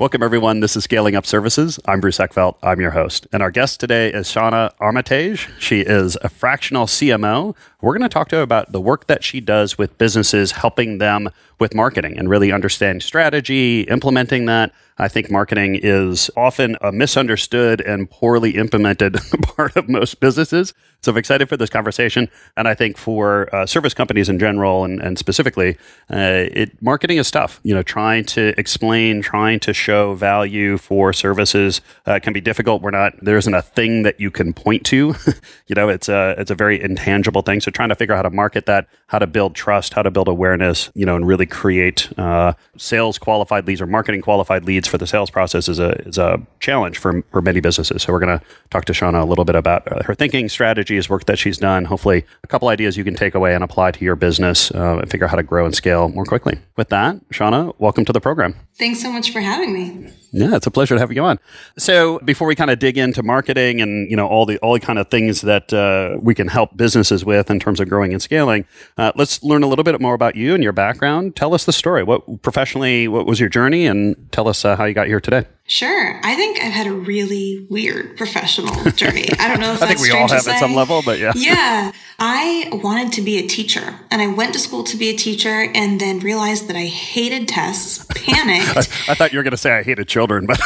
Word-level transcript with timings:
Welcome, 0.00 0.22
everyone. 0.22 0.60
This 0.60 0.76
is 0.76 0.84
Scaling 0.84 1.14
Up 1.14 1.26
Services. 1.26 1.78
I'm 1.84 2.00
Bruce 2.00 2.16
Eckfeldt. 2.16 2.56
I'm 2.62 2.80
your 2.80 2.92
host. 2.92 3.26
And 3.34 3.42
our 3.42 3.50
guest 3.50 3.80
today 3.80 4.10
is 4.10 4.28
Shauna 4.28 4.72
Armitage. 4.80 5.50
She 5.58 5.80
is 5.80 6.16
a 6.22 6.30
fractional 6.30 6.86
CMO. 6.86 7.54
We're 7.82 7.96
going 7.96 8.08
to 8.08 8.12
talk 8.12 8.28
to 8.28 8.36
her 8.36 8.42
about 8.42 8.72
the 8.72 8.80
work 8.80 9.06
that 9.06 9.24
she 9.24 9.40
does 9.40 9.78
with 9.78 9.96
businesses, 9.96 10.52
helping 10.52 10.98
them 10.98 11.30
with 11.58 11.74
marketing 11.74 12.18
and 12.18 12.28
really 12.28 12.52
understand 12.52 13.02
strategy, 13.02 13.82
implementing 13.82 14.46
that. 14.46 14.72
I 14.98 15.08
think 15.08 15.30
marketing 15.30 15.78
is 15.82 16.30
often 16.36 16.76
a 16.82 16.92
misunderstood 16.92 17.80
and 17.80 18.10
poorly 18.10 18.56
implemented 18.56 19.16
part 19.42 19.76
of 19.76 19.88
most 19.88 20.20
businesses. 20.20 20.74
So 21.02 21.12
I'm 21.12 21.16
excited 21.16 21.48
for 21.48 21.56
this 21.56 21.70
conversation. 21.70 22.28
And 22.58 22.68
I 22.68 22.74
think 22.74 22.98
for 22.98 23.54
uh, 23.54 23.64
service 23.64 23.94
companies 23.94 24.28
in 24.28 24.38
general 24.38 24.84
and, 24.84 25.00
and 25.00 25.18
specifically, 25.18 25.78
uh, 26.12 26.44
it, 26.52 26.82
marketing 26.82 27.16
is 27.16 27.30
tough. 27.30 27.60
You 27.62 27.74
know, 27.74 27.82
trying 27.82 28.24
to 28.26 28.52
explain, 28.58 29.22
trying 29.22 29.60
to 29.60 29.72
show 29.72 30.12
value 30.14 30.76
for 30.76 31.14
services 31.14 31.80
uh, 32.04 32.18
can 32.22 32.34
be 32.34 32.42
difficult. 32.42 32.82
We're 32.82 32.90
not, 32.90 33.14
there 33.22 33.38
isn't 33.38 33.54
a 33.54 33.62
thing 33.62 34.02
that 34.02 34.20
you 34.20 34.30
can 34.30 34.52
point 34.52 34.84
to. 34.86 35.14
you 35.66 35.74
know, 35.74 35.88
it's 35.88 36.10
a, 36.10 36.34
it's 36.36 36.50
a 36.50 36.54
very 36.54 36.82
intangible 36.82 37.40
thing. 37.40 37.60
So 37.60 37.69
trying 37.70 37.88
to 37.90 37.94
figure 37.94 38.14
out 38.14 38.18
how 38.18 38.22
to 38.22 38.30
market 38.30 38.66
that, 38.66 38.88
how 39.06 39.18
to 39.18 39.26
build 39.26 39.54
trust, 39.54 39.94
how 39.94 40.02
to 40.02 40.10
build 40.10 40.28
awareness, 40.28 40.90
you 40.94 41.06
know, 41.06 41.16
and 41.16 41.26
really 41.26 41.46
create 41.46 42.08
uh, 42.18 42.52
sales 42.76 43.18
qualified 43.18 43.66
leads 43.66 43.80
or 43.80 43.86
marketing 43.86 44.22
qualified 44.22 44.64
leads 44.64 44.86
for 44.86 44.98
the 44.98 45.06
sales 45.06 45.30
process 45.30 45.68
is 45.68 45.78
a, 45.78 45.90
is 46.06 46.18
a 46.18 46.40
challenge 46.60 46.98
for, 46.98 47.22
for 47.30 47.42
many 47.42 47.60
businesses. 47.60 48.02
So 48.02 48.12
we're 48.12 48.20
going 48.20 48.38
to 48.38 48.44
talk 48.70 48.84
to 48.86 48.92
Shauna 48.92 49.22
a 49.22 49.26
little 49.26 49.44
bit 49.44 49.56
about 49.56 49.90
uh, 49.90 50.02
her 50.04 50.14
thinking, 50.14 50.48
strategies, 50.48 51.08
work 51.08 51.26
that 51.26 51.38
she's 51.38 51.58
done. 51.58 51.84
Hopefully, 51.84 52.24
a 52.42 52.46
couple 52.46 52.68
ideas 52.68 52.96
you 52.96 53.04
can 53.04 53.14
take 53.14 53.34
away 53.34 53.54
and 53.54 53.64
apply 53.64 53.92
to 53.92 54.04
your 54.04 54.16
business 54.16 54.70
uh, 54.72 54.98
and 55.00 55.10
figure 55.10 55.26
out 55.26 55.30
how 55.30 55.36
to 55.36 55.42
grow 55.42 55.64
and 55.64 55.74
scale 55.74 56.08
more 56.08 56.24
quickly. 56.24 56.58
With 56.76 56.88
that, 56.90 57.16
Shauna, 57.30 57.74
welcome 57.78 58.04
to 58.04 58.12
the 58.12 58.20
program. 58.20 58.54
Thanks 58.78 59.02
so 59.02 59.12
much 59.12 59.30
for 59.30 59.40
having 59.40 59.72
me. 59.72 60.12
Yeah, 60.32 60.56
it's 60.56 60.66
a 60.66 60.70
pleasure 60.70 60.94
to 60.94 61.00
have 61.00 61.12
you 61.12 61.24
on. 61.24 61.38
So, 61.76 62.18
before 62.20 62.46
we 62.46 62.54
kind 62.54 62.70
of 62.70 62.78
dig 62.78 62.96
into 62.96 63.22
marketing 63.22 63.80
and 63.80 64.10
you 64.10 64.16
know 64.16 64.26
all 64.26 64.46
the 64.46 64.58
all 64.58 64.74
the 64.74 64.80
kind 64.80 64.98
of 64.98 65.08
things 65.08 65.40
that 65.42 65.72
uh, 65.72 66.18
we 66.20 66.34
can 66.34 66.48
help 66.48 66.76
businesses 66.76 67.24
with 67.24 67.50
in 67.50 67.59
terms 67.60 67.78
of 67.78 67.88
growing 67.88 68.12
and 68.12 68.20
scaling, 68.20 68.64
uh, 68.96 69.12
let's 69.14 69.42
learn 69.44 69.62
a 69.62 69.66
little 69.66 69.84
bit 69.84 70.00
more 70.00 70.14
about 70.14 70.34
you 70.34 70.54
and 70.54 70.62
your 70.62 70.72
background. 70.72 71.36
Tell 71.36 71.54
us 71.54 71.64
the 71.64 71.72
story. 71.72 72.02
What 72.02 72.42
professionally, 72.42 73.06
what 73.06 73.26
was 73.26 73.38
your 73.38 73.48
journey, 73.48 73.86
and 73.86 74.16
tell 74.32 74.48
us 74.48 74.64
uh, 74.64 74.74
how 74.76 74.84
you 74.84 74.94
got 74.94 75.06
here 75.06 75.20
today. 75.20 75.46
Sure. 75.70 76.18
I 76.24 76.34
think 76.34 76.58
I've 76.58 76.72
had 76.72 76.88
a 76.88 76.92
really 76.92 77.64
weird 77.70 78.16
professional 78.16 78.74
journey. 78.90 79.28
I 79.38 79.46
don't 79.46 79.60
know 79.60 79.72
if 79.72 79.80
I 79.80 79.86
think 79.86 80.00
we 80.00 80.10
all 80.10 80.26
have 80.26 80.48
at 80.48 80.58
some 80.58 80.74
level, 80.74 81.00
but 81.00 81.20
yeah. 81.20 81.32
Yeah. 81.36 81.92
I 82.18 82.68
wanted 82.72 83.12
to 83.12 83.22
be 83.22 83.38
a 83.38 83.46
teacher 83.46 83.94
and 84.10 84.20
I 84.20 84.26
went 84.26 84.52
to 84.54 84.58
school 84.58 84.82
to 84.82 84.96
be 84.96 85.10
a 85.10 85.16
teacher 85.16 85.70
and 85.72 86.00
then 86.00 86.18
realized 86.18 86.66
that 86.66 86.74
I 86.74 86.86
hated 86.86 87.46
tests, 87.46 88.04
panicked. 88.16 88.76
I, 88.76 89.12
I 89.12 89.14
thought 89.14 89.32
you 89.32 89.38
were 89.38 89.44
going 89.44 89.52
to 89.52 89.56
say 89.56 89.70
I 89.70 89.84
hated 89.84 90.08
children, 90.08 90.44
but. 90.44 90.58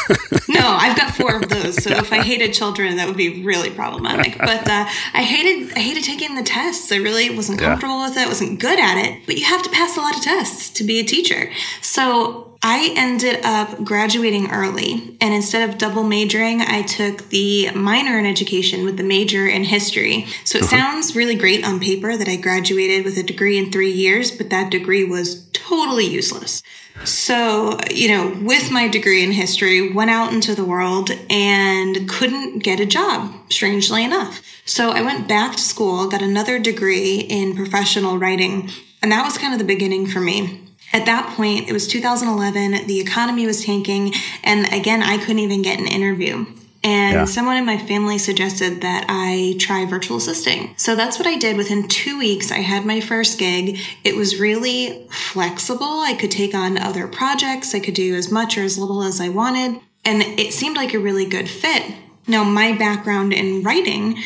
no, 0.48 0.62
I've 0.62 0.96
got 0.96 1.14
four 1.14 1.36
of 1.36 1.50
those. 1.50 1.84
So 1.84 1.90
yeah. 1.90 1.98
if 1.98 2.10
I 2.10 2.22
hated 2.22 2.54
children, 2.54 2.96
that 2.96 3.06
would 3.06 3.18
be 3.18 3.44
really 3.44 3.68
problematic. 3.68 4.38
But 4.38 4.66
uh, 4.66 4.86
I 5.12 5.22
hated, 5.22 5.76
I 5.76 5.80
hated 5.80 6.04
taking 6.04 6.34
the 6.34 6.42
tests. 6.42 6.90
I 6.90 6.96
really 6.96 7.28
wasn't 7.28 7.60
comfortable 7.60 7.98
yeah. 7.98 8.08
with 8.08 8.16
it, 8.16 8.26
wasn't 8.26 8.58
good 8.58 8.80
at 8.80 8.96
it. 9.04 9.20
But 9.26 9.36
you 9.36 9.44
have 9.44 9.62
to 9.64 9.70
pass 9.70 9.98
a 9.98 10.00
lot 10.00 10.16
of 10.16 10.22
tests 10.22 10.70
to 10.70 10.82
be 10.82 10.98
a 10.98 11.04
teacher. 11.04 11.50
So 11.82 12.53
I 12.66 12.94
ended 12.96 13.44
up 13.44 13.84
graduating 13.84 14.50
early, 14.50 15.18
and 15.20 15.34
instead 15.34 15.68
of 15.68 15.76
double 15.76 16.02
majoring, 16.02 16.62
I 16.62 16.80
took 16.80 17.28
the 17.28 17.70
minor 17.72 18.18
in 18.18 18.24
education 18.24 18.86
with 18.86 18.96
the 18.96 19.02
major 19.02 19.46
in 19.46 19.64
history. 19.64 20.24
So 20.44 20.56
it 20.56 20.64
uh-huh. 20.64 20.76
sounds 20.76 21.14
really 21.14 21.34
great 21.34 21.62
on 21.62 21.78
paper 21.78 22.16
that 22.16 22.26
I 22.26 22.36
graduated 22.36 23.04
with 23.04 23.18
a 23.18 23.22
degree 23.22 23.58
in 23.58 23.70
three 23.70 23.92
years, 23.92 24.30
but 24.30 24.48
that 24.48 24.70
degree 24.70 25.04
was 25.04 25.46
totally 25.52 26.06
useless. 26.06 26.62
So, 27.04 27.78
you 27.90 28.08
know, 28.08 28.34
with 28.42 28.70
my 28.70 28.88
degree 28.88 29.22
in 29.22 29.32
history, 29.32 29.92
went 29.92 30.10
out 30.10 30.32
into 30.32 30.54
the 30.54 30.64
world 30.64 31.10
and 31.28 32.08
couldn't 32.08 32.60
get 32.60 32.80
a 32.80 32.86
job, 32.86 33.30
strangely 33.50 34.02
enough. 34.02 34.40
So 34.64 34.90
I 34.90 35.02
went 35.02 35.28
back 35.28 35.52
to 35.52 35.60
school, 35.60 36.08
got 36.08 36.22
another 36.22 36.58
degree 36.58 37.18
in 37.18 37.56
professional 37.56 38.16
writing, 38.16 38.70
and 39.02 39.12
that 39.12 39.22
was 39.22 39.36
kind 39.36 39.52
of 39.52 39.58
the 39.58 39.66
beginning 39.66 40.06
for 40.06 40.20
me 40.20 40.63
at 40.94 41.06
that 41.06 41.34
point, 41.36 41.68
it 41.68 41.72
was 41.72 41.88
2011, 41.88 42.86
the 42.86 43.00
economy 43.00 43.46
was 43.46 43.64
tanking, 43.64 44.14
and 44.44 44.72
again, 44.72 45.02
I 45.02 45.18
couldn't 45.18 45.40
even 45.40 45.60
get 45.60 45.80
an 45.80 45.88
interview. 45.88 46.46
And 46.84 47.14
yeah. 47.14 47.24
someone 47.24 47.56
in 47.56 47.66
my 47.66 47.78
family 47.78 48.16
suggested 48.18 48.82
that 48.82 49.06
I 49.08 49.56
try 49.58 49.86
virtual 49.86 50.18
assisting. 50.18 50.74
So 50.76 50.94
that's 50.94 51.18
what 51.18 51.26
I 51.26 51.36
did. 51.36 51.56
Within 51.56 51.88
two 51.88 52.18
weeks, 52.18 52.52
I 52.52 52.58
had 52.58 52.84
my 52.84 53.00
first 53.00 53.38
gig. 53.38 53.80
It 54.04 54.14
was 54.14 54.38
really 54.38 55.08
flexible. 55.10 56.00
I 56.02 56.14
could 56.14 56.30
take 56.30 56.54
on 56.54 56.78
other 56.78 57.08
projects, 57.08 57.74
I 57.74 57.80
could 57.80 57.94
do 57.94 58.14
as 58.14 58.30
much 58.30 58.56
or 58.56 58.62
as 58.62 58.78
little 58.78 59.02
as 59.02 59.20
I 59.20 59.30
wanted. 59.30 59.80
And 60.04 60.22
it 60.22 60.52
seemed 60.52 60.76
like 60.76 60.94
a 60.94 60.98
really 60.98 61.24
good 61.24 61.48
fit. 61.48 61.92
Now, 62.28 62.44
my 62.44 62.76
background 62.76 63.32
in 63.32 63.62
writing 63.62 64.22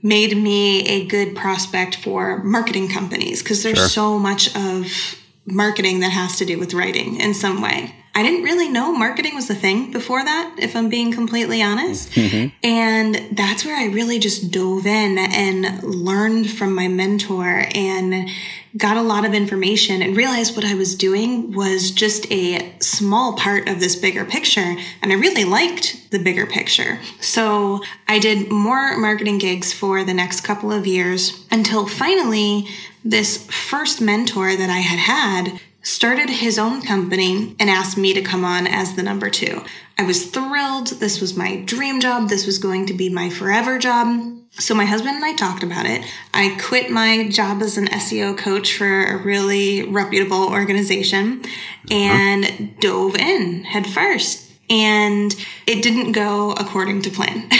made 0.00 0.36
me 0.36 0.86
a 0.86 1.06
good 1.06 1.34
prospect 1.34 1.96
for 1.96 2.44
marketing 2.44 2.88
companies 2.88 3.42
because 3.42 3.62
there's 3.62 3.78
sure. 3.78 3.88
so 3.88 4.18
much 4.18 4.54
of 4.54 5.23
marketing 5.46 6.00
that 6.00 6.10
has 6.10 6.36
to 6.36 6.44
do 6.44 6.58
with 6.58 6.74
writing 6.74 7.20
in 7.20 7.34
some 7.34 7.60
way. 7.60 8.03
I 8.14 8.22
didn't 8.22 8.44
really 8.44 8.68
know 8.68 8.92
marketing 8.92 9.34
was 9.34 9.50
a 9.50 9.54
thing 9.54 9.90
before 9.90 10.24
that, 10.24 10.54
if 10.58 10.76
I'm 10.76 10.88
being 10.88 11.12
completely 11.12 11.62
honest. 11.62 12.10
Mm-hmm. 12.12 12.54
And 12.62 13.36
that's 13.36 13.64
where 13.64 13.76
I 13.76 13.92
really 13.92 14.18
just 14.20 14.52
dove 14.52 14.86
in 14.86 15.18
and 15.18 15.82
learned 15.82 16.48
from 16.50 16.74
my 16.74 16.86
mentor 16.86 17.66
and 17.74 18.28
got 18.76 18.96
a 18.96 19.02
lot 19.02 19.24
of 19.24 19.34
information 19.34 20.02
and 20.02 20.16
realized 20.16 20.56
what 20.56 20.64
I 20.64 20.74
was 20.74 20.94
doing 20.94 21.52
was 21.52 21.90
just 21.90 22.30
a 22.30 22.74
small 22.80 23.36
part 23.36 23.68
of 23.68 23.78
this 23.78 23.94
bigger 23.96 24.24
picture. 24.24 24.76
And 25.02 25.12
I 25.12 25.14
really 25.14 25.44
liked 25.44 26.10
the 26.10 26.18
bigger 26.18 26.46
picture. 26.46 26.98
So 27.20 27.82
I 28.08 28.18
did 28.18 28.50
more 28.50 28.96
marketing 28.96 29.38
gigs 29.38 29.72
for 29.72 30.04
the 30.04 30.14
next 30.14 30.42
couple 30.42 30.72
of 30.72 30.86
years 30.86 31.46
until 31.50 31.86
finally 31.86 32.66
this 33.04 33.46
first 33.46 34.00
mentor 34.00 34.56
that 34.56 34.70
I 34.70 34.78
had 34.78 34.98
had 34.98 35.60
started 35.84 36.28
his 36.28 36.58
own 36.58 36.82
company 36.82 37.54
and 37.60 37.70
asked 37.70 37.96
me 37.96 38.12
to 38.14 38.22
come 38.22 38.44
on 38.44 38.66
as 38.66 38.96
the 38.96 39.02
number 39.02 39.30
two. 39.30 39.62
I 39.96 40.02
was 40.02 40.26
thrilled. 40.26 40.88
This 40.98 41.20
was 41.20 41.36
my 41.36 41.60
dream 41.60 42.00
job. 42.00 42.28
This 42.28 42.46
was 42.46 42.58
going 42.58 42.86
to 42.86 42.94
be 42.94 43.08
my 43.08 43.30
forever 43.30 43.78
job. 43.78 44.34
So 44.52 44.74
my 44.74 44.84
husband 44.84 45.16
and 45.16 45.24
I 45.24 45.34
talked 45.34 45.62
about 45.62 45.86
it. 45.86 46.04
I 46.32 46.56
quit 46.60 46.90
my 46.90 47.28
job 47.28 47.60
as 47.60 47.76
an 47.76 47.86
SEO 47.86 48.36
coach 48.36 48.76
for 48.76 49.04
a 49.04 49.22
really 49.22 49.82
reputable 49.82 50.48
organization 50.48 51.42
and 51.90 52.44
uh-huh. 52.44 52.64
dove 52.80 53.16
in 53.16 53.64
head 53.64 53.86
first 53.86 54.44
and 54.70 55.34
it 55.66 55.82
didn't 55.82 56.12
go 56.12 56.52
according 56.52 57.02
to 57.02 57.10
plan. 57.10 57.46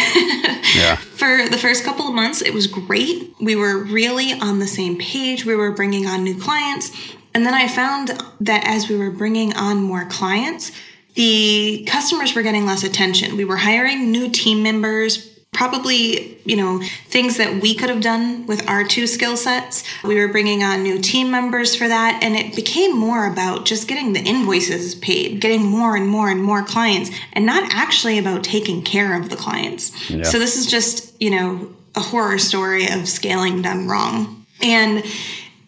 yeah. 0.74 0.96
For 0.96 1.48
the 1.48 1.58
first 1.58 1.84
couple 1.84 2.08
of 2.08 2.14
months, 2.14 2.40
it 2.40 2.54
was 2.54 2.66
great. 2.66 3.34
We 3.40 3.56
were 3.56 3.84
really 3.84 4.32
on 4.32 4.58
the 4.58 4.66
same 4.66 4.98
page. 4.98 5.44
We 5.44 5.54
were 5.54 5.72
bringing 5.72 6.06
on 6.06 6.24
new 6.24 6.38
clients. 6.40 6.90
And 7.34 7.44
then 7.44 7.54
I 7.54 7.66
found 7.68 8.12
that 8.40 8.64
as 8.64 8.88
we 8.88 8.96
were 8.96 9.10
bringing 9.10 9.54
on 9.56 9.82
more 9.82 10.06
clients, 10.06 10.70
the 11.14 11.84
customers 11.88 12.34
were 12.34 12.42
getting 12.42 12.66
less 12.66 12.84
attention. 12.84 13.36
We 13.36 13.44
were 13.44 13.56
hiring 13.56 14.10
new 14.10 14.30
team 14.30 14.62
members, 14.62 15.30
probably, 15.52 16.38
you 16.44 16.56
know, 16.56 16.80
things 17.06 17.36
that 17.36 17.60
we 17.60 17.74
could 17.74 17.88
have 17.88 18.00
done 18.00 18.46
with 18.46 18.68
our 18.68 18.84
two 18.84 19.06
skill 19.06 19.36
sets. 19.36 19.84
We 20.02 20.16
were 20.16 20.28
bringing 20.28 20.62
on 20.64 20.82
new 20.82 21.00
team 21.00 21.30
members 21.30 21.76
for 21.76 21.86
that, 21.86 22.20
and 22.22 22.34
it 22.34 22.56
became 22.56 22.96
more 22.96 23.30
about 23.30 23.64
just 23.64 23.86
getting 23.86 24.12
the 24.12 24.20
invoices 24.20 24.94
paid, 24.96 25.40
getting 25.40 25.64
more 25.64 25.96
and 25.96 26.08
more 26.08 26.28
and 26.28 26.42
more 26.42 26.64
clients, 26.64 27.10
and 27.32 27.46
not 27.46 27.72
actually 27.72 28.18
about 28.18 28.42
taking 28.42 28.82
care 28.82 29.20
of 29.20 29.30
the 29.30 29.36
clients. 29.36 30.10
Yeah. 30.10 30.24
So 30.24 30.38
this 30.38 30.56
is 30.56 30.66
just, 30.66 31.20
you 31.22 31.30
know, 31.30 31.72
a 31.94 32.00
horror 32.00 32.38
story 32.38 32.88
of 32.90 33.08
scaling 33.08 33.62
done 33.62 33.86
wrong. 33.86 34.44
And 34.60 35.04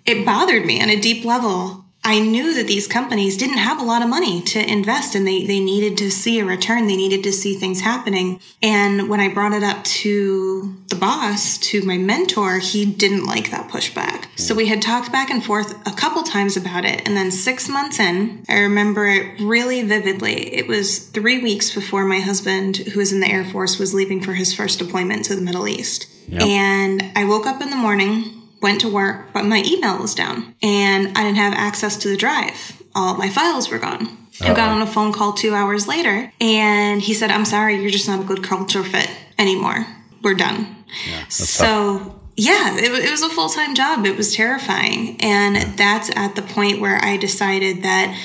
it 0.06 0.24
bothered 0.24 0.64
me 0.64 0.82
on 0.82 0.88
a 0.88 1.00
deep 1.00 1.24
level 1.24 1.86
I 2.06 2.20
knew 2.20 2.54
that 2.54 2.68
these 2.68 2.86
companies 2.86 3.36
didn't 3.36 3.58
have 3.58 3.80
a 3.80 3.84
lot 3.84 4.00
of 4.00 4.08
money 4.08 4.40
to 4.40 4.60
invest 4.60 5.16
and 5.16 5.26
they, 5.26 5.44
they 5.44 5.58
needed 5.58 5.98
to 5.98 6.10
see 6.12 6.38
a 6.38 6.44
return. 6.44 6.86
They 6.86 6.96
needed 6.96 7.24
to 7.24 7.32
see 7.32 7.54
things 7.54 7.80
happening. 7.80 8.38
And 8.62 9.08
when 9.08 9.18
I 9.18 9.26
brought 9.34 9.52
it 9.52 9.64
up 9.64 9.82
to 9.82 10.72
the 10.86 10.94
boss, 10.94 11.58
to 11.58 11.82
my 11.82 11.98
mentor, 11.98 12.60
he 12.60 12.84
didn't 12.84 13.26
like 13.26 13.50
that 13.50 13.68
pushback. 13.68 14.26
So 14.38 14.54
we 14.54 14.68
had 14.68 14.82
talked 14.82 15.10
back 15.10 15.30
and 15.30 15.44
forth 15.44 15.72
a 15.84 15.96
couple 15.96 16.22
times 16.22 16.56
about 16.56 16.84
it. 16.84 17.02
And 17.08 17.16
then 17.16 17.32
six 17.32 17.68
months 17.68 17.98
in, 17.98 18.44
I 18.48 18.60
remember 18.60 19.08
it 19.08 19.40
really 19.40 19.82
vividly. 19.82 20.54
It 20.54 20.68
was 20.68 21.08
three 21.08 21.42
weeks 21.42 21.74
before 21.74 22.04
my 22.04 22.20
husband, 22.20 22.76
who 22.76 23.00
was 23.00 23.12
in 23.12 23.18
the 23.18 23.28
Air 23.28 23.44
Force, 23.44 23.80
was 23.80 23.94
leaving 23.94 24.22
for 24.22 24.32
his 24.32 24.54
first 24.54 24.78
deployment 24.78 25.24
to 25.24 25.34
the 25.34 25.42
Middle 25.42 25.66
East. 25.66 26.06
Yep. 26.28 26.42
And 26.42 27.12
I 27.16 27.24
woke 27.24 27.48
up 27.48 27.60
in 27.60 27.70
the 27.70 27.76
morning 27.76 28.35
went 28.62 28.80
to 28.80 28.88
work, 28.88 29.32
but 29.32 29.44
my 29.44 29.62
email 29.66 29.98
was 29.98 30.14
down 30.14 30.54
and 30.62 31.16
I 31.16 31.22
didn't 31.22 31.36
have 31.36 31.54
access 31.54 31.96
to 31.98 32.08
the 32.08 32.16
drive. 32.16 32.82
All 32.94 33.16
my 33.16 33.28
files 33.28 33.70
were 33.70 33.78
gone. 33.78 34.26
I 34.40 34.52
got 34.54 34.70
oh. 34.70 34.74
on 34.76 34.82
a 34.82 34.86
phone 34.86 35.12
call 35.12 35.32
two 35.32 35.54
hours 35.54 35.86
later 35.86 36.32
and 36.40 37.00
he 37.00 37.14
said, 37.14 37.30
I'm 37.30 37.44
sorry, 37.44 37.80
you're 37.80 37.90
just 37.90 38.08
not 38.08 38.20
a 38.20 38.24
good 38.24 38.42
culture 38.42 38.82
fit 38.82 39.10
anymore. 39.38 39.86
We're 40.22 40.34
done. 40.34 40.84
Yeah, 41.08 41.28
so, 41.28 41.98
tough. 41.98 42.14
yeah, 42.36 42.76
it, 42.76 42.92
it 43.04 43.10
was 43.10 43.22
a 43.22 43.28
full 43.28 43.48
time 43.48 43.74
job. 43.74 44.06
It 44.06 44.16
was 44.16 44.34
terrifying. 44.34 45.20
And 45.20 45.56
that's 45.78 46.10
at 46.16 46.34
the 46.34 46.42
point 46.42 46.80
where 46.80 47.02
I 47.02 47.16
decided 47.16 47.82
that 47.82 48.18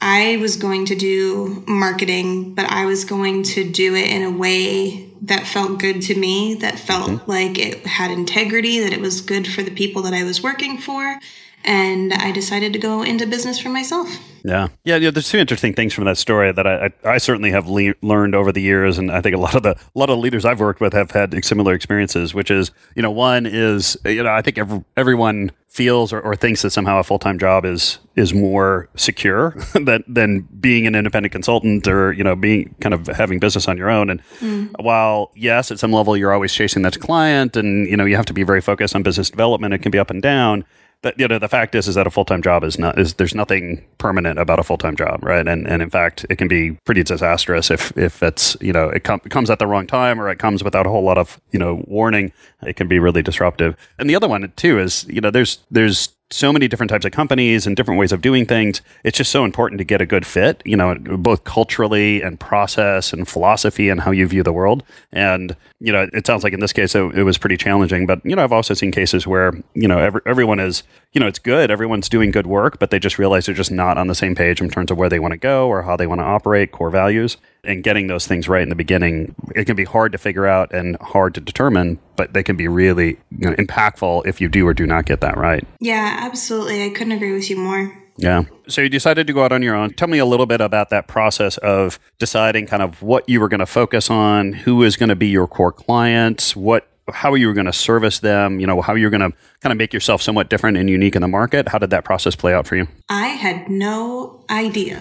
I 0.00 0.36
was 0.40 0.56
going 0.56 0.86
to 0.86 0.94
do 0.94 1.64
marketing, 1.66 2.54
but 2.54 2.66
I 2.66 2.84
was 2.84 3.04
going 3.04 3.42
to 3.44 3.70
do 3.70 3.94
it 3.94 4.10
in 4.10 4.22
a 4.22 4.30
way 4.30 5.05
that 5.22 5.46
felt 5.46 5.78
good 5.78 6.02
to 6.02 6.14
me, 6.14 6.54
that 6.54 6.78
felt 6.78 7.10
mm-hmm. 7.10 7.30
like 7.30 7.58
it 7.58 7.86
had 7.86 8.10
integrity, 8.10 8.80
that 8.80 8.92
it 8.92 9.00
was 9.00 9.20
good 9.20 9.46
for 9.46 9.62
the 9.62 9.70
people 9.70 10.02
that 10.02 10.14
I 10.14 10.24
was 10.24 10.42
working 10.42 10.78
for. 10.78 11.18
And 11.66 12.12
I 12.14 12.30
decided 12.30 12.72
to 12.74 12.78
go 12.78 13.02
into 13.02 13.26
business 13.26 13.58
for 13.58 13.68
myself. 13.68 14.08
Yeah. 14.44 14.68
yeah, 14.84 14.96
yeah. 14.96 15.10
There's 15.10 15.28
two 15.28 15.38
interesting 15.38 15.74
things 15.74 15.92
from 15.92 16.04
that 16.04 16.16
story 16.16 16.52
that 16.52 16.66
I, 16.66 16.86
I, 16.86 17.14
I 17.14 17.18
certainly 17.18 17.50
have 17.50 17.68
le- 17.68 17.94
learned 18.00 18.36
over 18.36 18.52
the 18.52 18.62
years, 18.62 18.96
and 18.96 19.10
I 19.10 19.20
think 19.20 19.34
a 19.34 19.40
lot 19.40 19.56
of 19.56 19.64
the 19.64 19.72
a 19.72 19.98
lot 19.98 20.08
of 20.08 20.20
leaders 20.20 20.44
I've 20.44 20.60
worked 20.60 20.80
with 20.80 20.92
have 20.92 21.10
had 21.10 21.44
similar 21.44 21.74
experiences. 21.74 22.32
Which 22.32 22.52
is, 22.52 22.70
you 22.94 23.02
know, 23.02 23.10
one 23.10 23.44
is, 23.46 23.96
you 24.04 24.22
know, 24.22 24.32
I 24.32 24.42
think 24.42 24.58
every, 24.58 24.84
everyone 24.96 25.50
feels 25.66 26.12
or, 26.12 26.20
or, 26.20 26.36
thinks 26.36 26.62
that 26.62 26.70
somehow 26.70 26.98
a 26.98 27.02
full 27.02 27.18
time 27.18 27.38
job 27.40 27.64
is 27.64 27.98
is 28.14 28.32
more 28.32 28.88
secure 28.94 29.56
than 29.74 30.04
than 30.06 30.42
being 30.60 30.86
an 30.86 30.94
independent 30.94 31.32
consultant 31.32 31.88
or 31.88 32.12
you 32.12 32.22
know 32.22 32.36
being 32.36 32.72
kind 32.80 32.94
of 32.94 33.08
having 33.08 33.40
business 33.40 33.66
on 33.66 33.76
your 33.76 33.90
own. 33.90 34.10
And 34.10 34.22
mm. 34.38 34.70
while 34.80 35.32
yes, 35.34 35.72
at 35.72 35.80
some 35.80 35.92
level 35.92 36.16
you're 36.16 36.32
always 36.32 36.54
chasing 36.54 36.82
that 36.82 37.00
client, 37.00 37.56
and 37.56 37.88
you 37.88 37.96
know 37.96 38.04
you 38.04 38.14
have 38.14 38.26
to 38.26 38.32
be 38.32 38.44
very 38.44 38.60
focused 38.60 38.94
on 38.94 39.02
business 39.02 39.28
development. 39.28 39.74
It 39.74 39.78
can 39.78 39.90
be 39.90 39.98
up 39.98 40.10
and 40.10 40.22
down 40.22 40.64
that 41.06 41.18
you 41.20 41.28
know 41.28 41.38
the 41.38 41.48
fact 41.48 41.74
is 41.74 41.86
is 41.86 41.94
that 41.94 42.06
a 42.06 42.10
full 42.10 42.24
time 42.24 42.42
job 42.42 42.64
is 42.64 42.78
not 42.78 42.98
is 42.98 43.14
there's 43.14 43.34
nothing 43.34 43.84
permanent 43.98 44.38
about 44.38 44.58
a 44.58 44.64
full 44.64 44.76
time 44.76 44.96
job, 44.96 45.22
right? 45.22 45.46
And 45.46 45.66
and 45.66 45.80
in 45.80 45.88
fact, 45.88 46.26
it 46.28 46.36
can 46.36 46.48
be 46.48 46.72
pretty 46.84 47.04
disastrous 47.04 47.70
if 47.70 47.96
if 47.96 48.22
it's 48.22 48.56
you 48.60 48.72
know 48.72 48.88
it, 48.88 49.04
com- 49.04 49.20
it 49.24 49.30
comes 49.30 49.48
at 49.48 49.60
the 49.60 49.66
wrong 49.66 49.86
time 49.86 50.20
or 50.20 50.28
it 50.28 50.38
comes 50.38 50.64
without 50.64 50.86
a 50.86 50.90
whole 50.90 51.04
lot 51.04 51.16
of 51.16 51.40
you 51.52 51.58
know 51.58 51.84
warning. 51.86 52.32
It 52.62 52.76
can 52.76 52.88
be 52.88 52.98
really 52.98 53.22
disruptive. 53.22 53.76
And 53.98 54.10
the 54.10 54.16
other 54.16 54.28
one 54.28 54.52
too 54.56 54.80
is 54.80 55.06
you 55.08 55.20
know 55.20 55.30
there's 55.30 55.58
there's 55.70 56.15
so 56.30 56.52
many 56.52 56.66
different 56.66 56.90
types 56.90 57.04
of 57.04 57.12
companies 57.12 57.66
and 57.66 57.76
different 57.76 58.00
ways 58.00 58.10
of 58.10 58.20
doing 58.20 58.46
things. 58.46 58.82
It's 59.04 59.16
just 59.16 59.30
so 59.30 59.44
important 59.44 59.78
to 59.78 59.84
get 59.84 60.00
a 60.00 60.06
good 60.06 60.26
fit, 60.26 60.60
you 60.64 60.76
know, 60.76 60.96
both 60.96 61.44
culturally 61.44 62.20
and 62.20 62.38
process 62.38 63.12
and 63.12 63.28
philosophy 63.28 63.88
and 63.88 64.00
how 64.00 64.10
you 64.10 64.26
view 64.26 64.42
the 64.42 64.52
world. 64.52 64.82
And, 65.12 65.54
you 65.78 65.92
know, 65.92 66.08
it 66.12 66.26
sounds 66.26 66.42
like 66.42 66.52
in 66.52 66.60
this 66.60 66.72
case 66.72 66.94
it, 66.96 67.02
it 67.14 67.22
was 67.22 67.38
pretty 67.38 67.56
challenging, 67.56 68.06
but, 68.06 68.24
you 68.24 68.34
know, 68.34 68.42
I've 68.42 68.52
also 68.52 68.74
seen 68.74 68.90
cases 68.90 69.26
where, 69.26 69.52
you 69.74 69.86
know, 69.86 69.98
every, 69.98 70.20
everyone 70.26 70.58
is, 70.58 70.82
you 71.12 71.20
know, 71.20 71.28
it's 71.28 71.38
good. 71.38 71.70
Everyone's 71.70 72.08
doing 72.08 72.32
good 72.32 72.46
work, 72.46 72.80
but 72.80 72.90
they 72.90 72.98
just 72.98 73.18
realize 73.18 73.46
they're 73.46 73.54
just 73.54 73.70
not 73.70 73.96
on 73.96 74.08
the 74.08 74.14
same 74.14 74.34
page 74.34 74.60
in 74.60 74.68
terms 74.68 74.90
of 74.90 74.98
where 74.98 75.08
they 75.08 75.20
want 75.20 75.32
to 75.32 75.38
go 75.38 75.68
or 75.68 75.82
how 75.82 75.96
they 75.96 76.08
want 76.08 76.20
to 76.20 76.24
operate, 76.24 76.72
core 76.72 76.90
values 76.90 77.36
and 77.66 77.82
getting 77.82 78.06
those 78.06 78.26
things 78.26 78.48
right 78.48 78.62
in 78.62 78.68
the 78.68 78.74
beginning, 78.74 79.34
it 79.54 79.64
can 79.64 79.76
be 79.76 79.84
hard 79.84 80.12
to 80.12 80.18
figure 80.18 80.46
out 80.46 80.72
and 80.72 80.96
hard 81.00 81.34
to 81.34 81.40
determine, 81.40 81.98
but 82.16 82.32
they 82.32 82.42
can 82.42 82.56
be 82.56 82.68
really 82.68 83.18
you 83.38 83.50
know, 83.50 83.56
impactful 83.56 84.26
if 84.26 84.40
you 84.40 84.48
do 84.48 84.66
or 84.66 84.74
do 84.74 84.86
not 84.86 85.06
get 85.06 85.20
that 85.20 85.36
right. 85.36 85.66
Yeah, 85.80 86.18
absolutely. 86.20 86.84
I 86.84 86.90
couldn't 86.90 87.12
agree 87.12 87.32
with 87.32 87.50
you 87.50 87.56
more. 87.56 87.92
Yeah. 88.18 88.44
So 88.68 88.80
you 88.80 88.88
decided 88.88 89.26
to 89.26 89.32
go 89.32 89.44
out 89.44 89.52
on 89.52 89.62
your 89.62 89.74
own. 89.74 89.90
Tell 89.90 90.08
me 90.08 90.18
a 90.18 90.24
little 90.24 90.46
bit 90.46 90.60
about 90.60 90.90
that 90.90 91.06
process 91.06 91.58
of 91.58 91.98
deciding 92.18 92.66
kind 92.66 92.82
of 92.82 93.02
what 93.02 93.28
you 93.28 93.40
were 93.40 93.48
going 93.48 93.60
to 93.60 93.66
focus 93.66 94.10
on, 94.10 94.52
who 94.52 94.82
is 94.82 94.96
going 94.96 95.10
to 95.10 95.16
be 95.16 95.28
your 95.28 95.46
core 95.46 95.72
clients, 95.72 96.56
what 96.56 96.88
how 97.12 97.34
you 97.34 97.46
were 97.46 97.52
going 97.52 97.66
to 97.66 97.72
service 97.72 98.18
them, 98.18 98.58
you 98.58 98.66
know, 98.66 98.80
how 98.80 98.94
you're 98.94 99.10
going 99.10 99.20
to 99.20 99.36
kind 99.60 99.70
of 99.70 99.76
make 99.76 99.92
yourself 99.92 100.20
somewhat 100.20 100.50
different 100.50 100.76
and 100.76 100.90
unique 100.90 101.14
in 101.14 101.22
the 101.22 101.28
market. 101.28 101.68
How 101.68 101.78
did 101.78 101.90
that 101.90 102.04
process 102.04 102.34
play 102.34 102.52
out 102.52 102.66
for 102.66 102.74
you? 102.74 102.88
I 103.08 103.28
had 103.28 103.68
no 103.68 104.44
idea. 104.50 105.00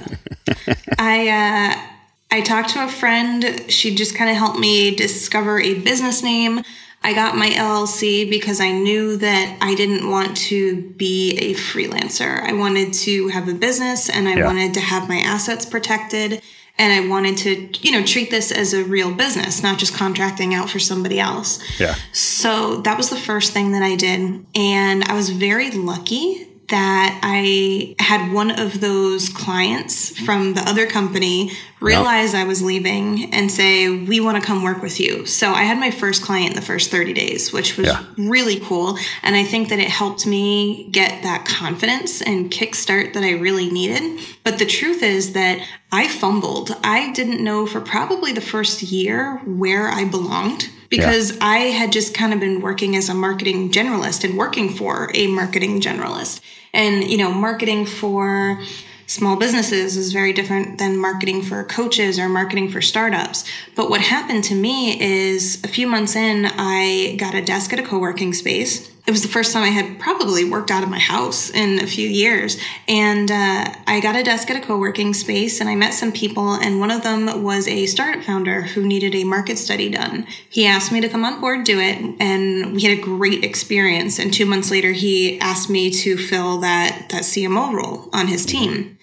I 0.99 1.29
uh 1.29 1.94
I 2.35 2.41
talked 2.41 2.71
to 2.71 2.83
a 2.83 2.89
friend. 2.89 3.71
She 3.71 3.95
just 3.95 4.13
kind 4.13 4.29
of 4.29 4.35
helped 4.35 4.59
me 4.59 4.93
discover 4.93 5.57
a 5.57 5.79
business 5.79 6.21
name. 6.21 6.63
I 7.01 7.13
got 7.13 7.37
my 7.37 7.47
LLC 7.47 8.29
because 8.29 8.59
I 8.59 8.73
knew 8.73 9.15
that 9.15 9.57
I 9.61 9.73
didn't 9.73 10.09
want 10.09 10.35
to 10.49 10.81
be 10.97 11.37
a 11.37 11.53
freelancer. 11.53 12.41
I 12.41 12.51
wanted 12.51 12.91
to 13.05 13.29
have 13.29 13.47
a 13.47 13.53
business 13.53 14.09
and 14.09 14.27
I 14.27 14.35
yeah. 14.35 14.45
wanted 14.45 14.73
to 14.73 14.81
have 14.81 15.07
my 15.07 15.19
assets 15.19 15.65
protected 15.65 16.41
and 16.77 16.91
I 16.91 17.07
wanted 17.07 17.37
to, 17.37 17.87
you 17.87 17.93
know, 17.93 18.05
treat 18.05 18.31
this 18.31 18.51
as 18.51 18.73
a 18.73 18.83
real 18.83 19.13
business, 19.13 19.63
not 19.63 19.79
just 19.79 19.95
contracting 19.95 20.53
out 20.53 20.69
for 20.69 20.79
somebody 20.79 21.21
else. 21.21 21.63
Yeah. 21.79 21.95
So 22.11 22.81
that 22.81 22.97
was 22.97 23.09
the 23.09 23.15
first 23.15 23.53
thing 23.53 23.71
that 23.71 23.81
I 23.81 23.95
did 23.95 24.45
and 24.53 25.05
I 25.05 25.13
was 25.13 25.29
very 25.29 25.71
lucky 25.71 26.49
that 26.67 27.19
I 27.21 27.95
had 27.99 28.33
one 28.33 28.59
of 28.59 28.81
those 28.81 29.29
clients 29.29 30.17
from 30.19 30.53
the 30.53 30.61
other 30.61 30.87
company 30.87 31.51
realize. 31.85 32.33
I 32.33 32.43
was 32.43 32.61
leaving 32.61 33.33
and 33.33 33.51
say, 33.51 33.89
We 33.89 34.19
want 34.19 34.41
to 34.41 34.45
come 34.45 34.63
work 34.63 34.81
with 34.81 34.99
you. 34.99 35.25
So 35.25 35.51
I 35.51 35.63
had 35.63 35.79
my 35.79 35.91
first 35.91 36.21
client 36.21 36.51
in 36.51 36.55
the 36.55 36.61
first 36.61 36.91
30 36.91 37.13
days, 37.13 37.53
which 37.53 37.77
was 37.77 37.87
yeah. 37.87 38.03
really 38.17 38.59
cool. 38.59 38.97
And 39.23 39.35
I 39.35 39.43
think 39.43 39.69
that 39.69 39.79
it 39.79 39.89
helped 39.89 40.25
me 40.25 40.89
get 40.91 41.23
that 41.23 41.45
confidence 41.45 42.21
and 42.21 42.51
kickstart 42.51 43.13
that 43.13 43.23
I 43.23 43.31
really 43.31 43.69
needed. 43.69 44.19
But 44.43 44.59
the 44.59 44.65
truth 44.65 45.03
is 45.03 45.33
that 45.33 45.65
I 45.91 46.07
fumbled. 46.07 46.75
I 46.83 47.11
didn't 47.13 47.43
know 47.43 47.65
for 47.65 47.79
probably 47.79 48.33
the 48.33 48.41
first 48.41 48.81
year 48.81 49.37
where 49.45 49.87
I 49.87 50.05
belonged 50.05 50.69
because 50.89 51.31
yeah. 51.31 51.37
I 51.41 51.57
had 51.57 51.91
just 51.91 52.13
kind 52.13 52.33
of 52.33 52.39
been 52.39 52.61
working 52.61 52.95
as 52.95 53.09
a 53.09 53.13
marketing 53.13 53.71
generalist 53.71 54.23
and 54.23 54.37
working 54.37 54.73
for 54.73 55.11
a 55.13 55.27
marketing 55.27 55.81
generalist. 55.81 56.41
And, 56.73 57.05
you 57.05 57.17
know, 57.17 57.31
marketing 57.31 57.85
for 57.85 58.61
small 59.07 59.35
businesses 59.35 59.97
is 59.97 60.13
very 60.13 60.33
different 60.33 60.77
than 60.77 60.97
marketing 60.97 61.41
for 61.41 61.63
coaches 61.63 62.19
or 62.19 62.29
marketing 62.29 62.69
for 62.69 62.81
startups. 62.81 63.45
But 63.75 63.89
what 63.89 64.01
happened 64.01 64.43
to 64.45 64.55
me 64.55 65.01
is 65.01 65.63
a 65.63 65.67
few 65.67 65.87
months 65.87 66.15
in, 66.15 66.45
I 66.45 67.15
got 67.17 67.35
a 67.35 67.43
desk 67.43 67.73
at 67.73 67.79
a 67.79 67.83
co 67.83 67.99
working 67.99 68.33
space 68.33 68.91
it 69.07 69.11
was 69.11 69.21
the 69.21 69.27
first 69.27 69.53
time 69.53 69.61
I 69.61 69.67
had 69.67 69.99
probably 69.99 70.49
worked 70.49 70.71
out 70.71 70.81
of 70.81 70.89
my 70.89 70.97
house 70.97 71.51
in 71.51 71.79
a 71.79 71.85
few 71.85 72.07
years. 72.09 72.59
And 72.87 73.29
uh, 73.29 73.71
I 73.85 73.99
got 74.01 74.15
a 74.15 74.23
desk 74.23 74.49
at 74.49 74.57
a 74.57 74.65
co 74.65 74.79
working 74.79 75.13
space 75.13 75.61
and 75.61 75.69
I 75.69 75.75
met 75.75 75.93
some 75.93 76.11
people. 76.11 76.53
And 76.53 76.79
one 76.79 76.89
of 76.89 77.03
them 77.03 77.43
was 77.43 77.67
a 77.67 77.85
startup 77.85 78.23
founder 78.23 78.63
who 78.63 78.83
needed 78.83 79.13
a 79.13 79.23
market 79.23 79.59
study 79.59 79.89
done. 79.89 80.25
He 80.49 80.65
asked 80.65 80.91
me 80.91 81.01
to 81.01 81.09
come 81.09 81.23
on 81.23 81.39
board, 81.39 81.65
do 81.65 81.79
it. 81.79 82.15
And 82.19 82.73
we 82.73 82.81
had 82.81 82.97
a 82.97 83.01
great 83.01 83.43
experience. 83.43 84.17
And 84.17 84.33
two 84.33 84.47
months 84.47 84.71
later, 84.71 84.91
he 84.91 85.39
asked 85.39 85.69
me 85.69 85.91
to 85.91 86.17
fill 86.17 86.57
that, 86.61 87.09
that 87.09 87.23
CMO 87.23 87.73
role 87.73 88.09
on 88.11 88.25
his 88.27 88.43
team. 88.43 88.94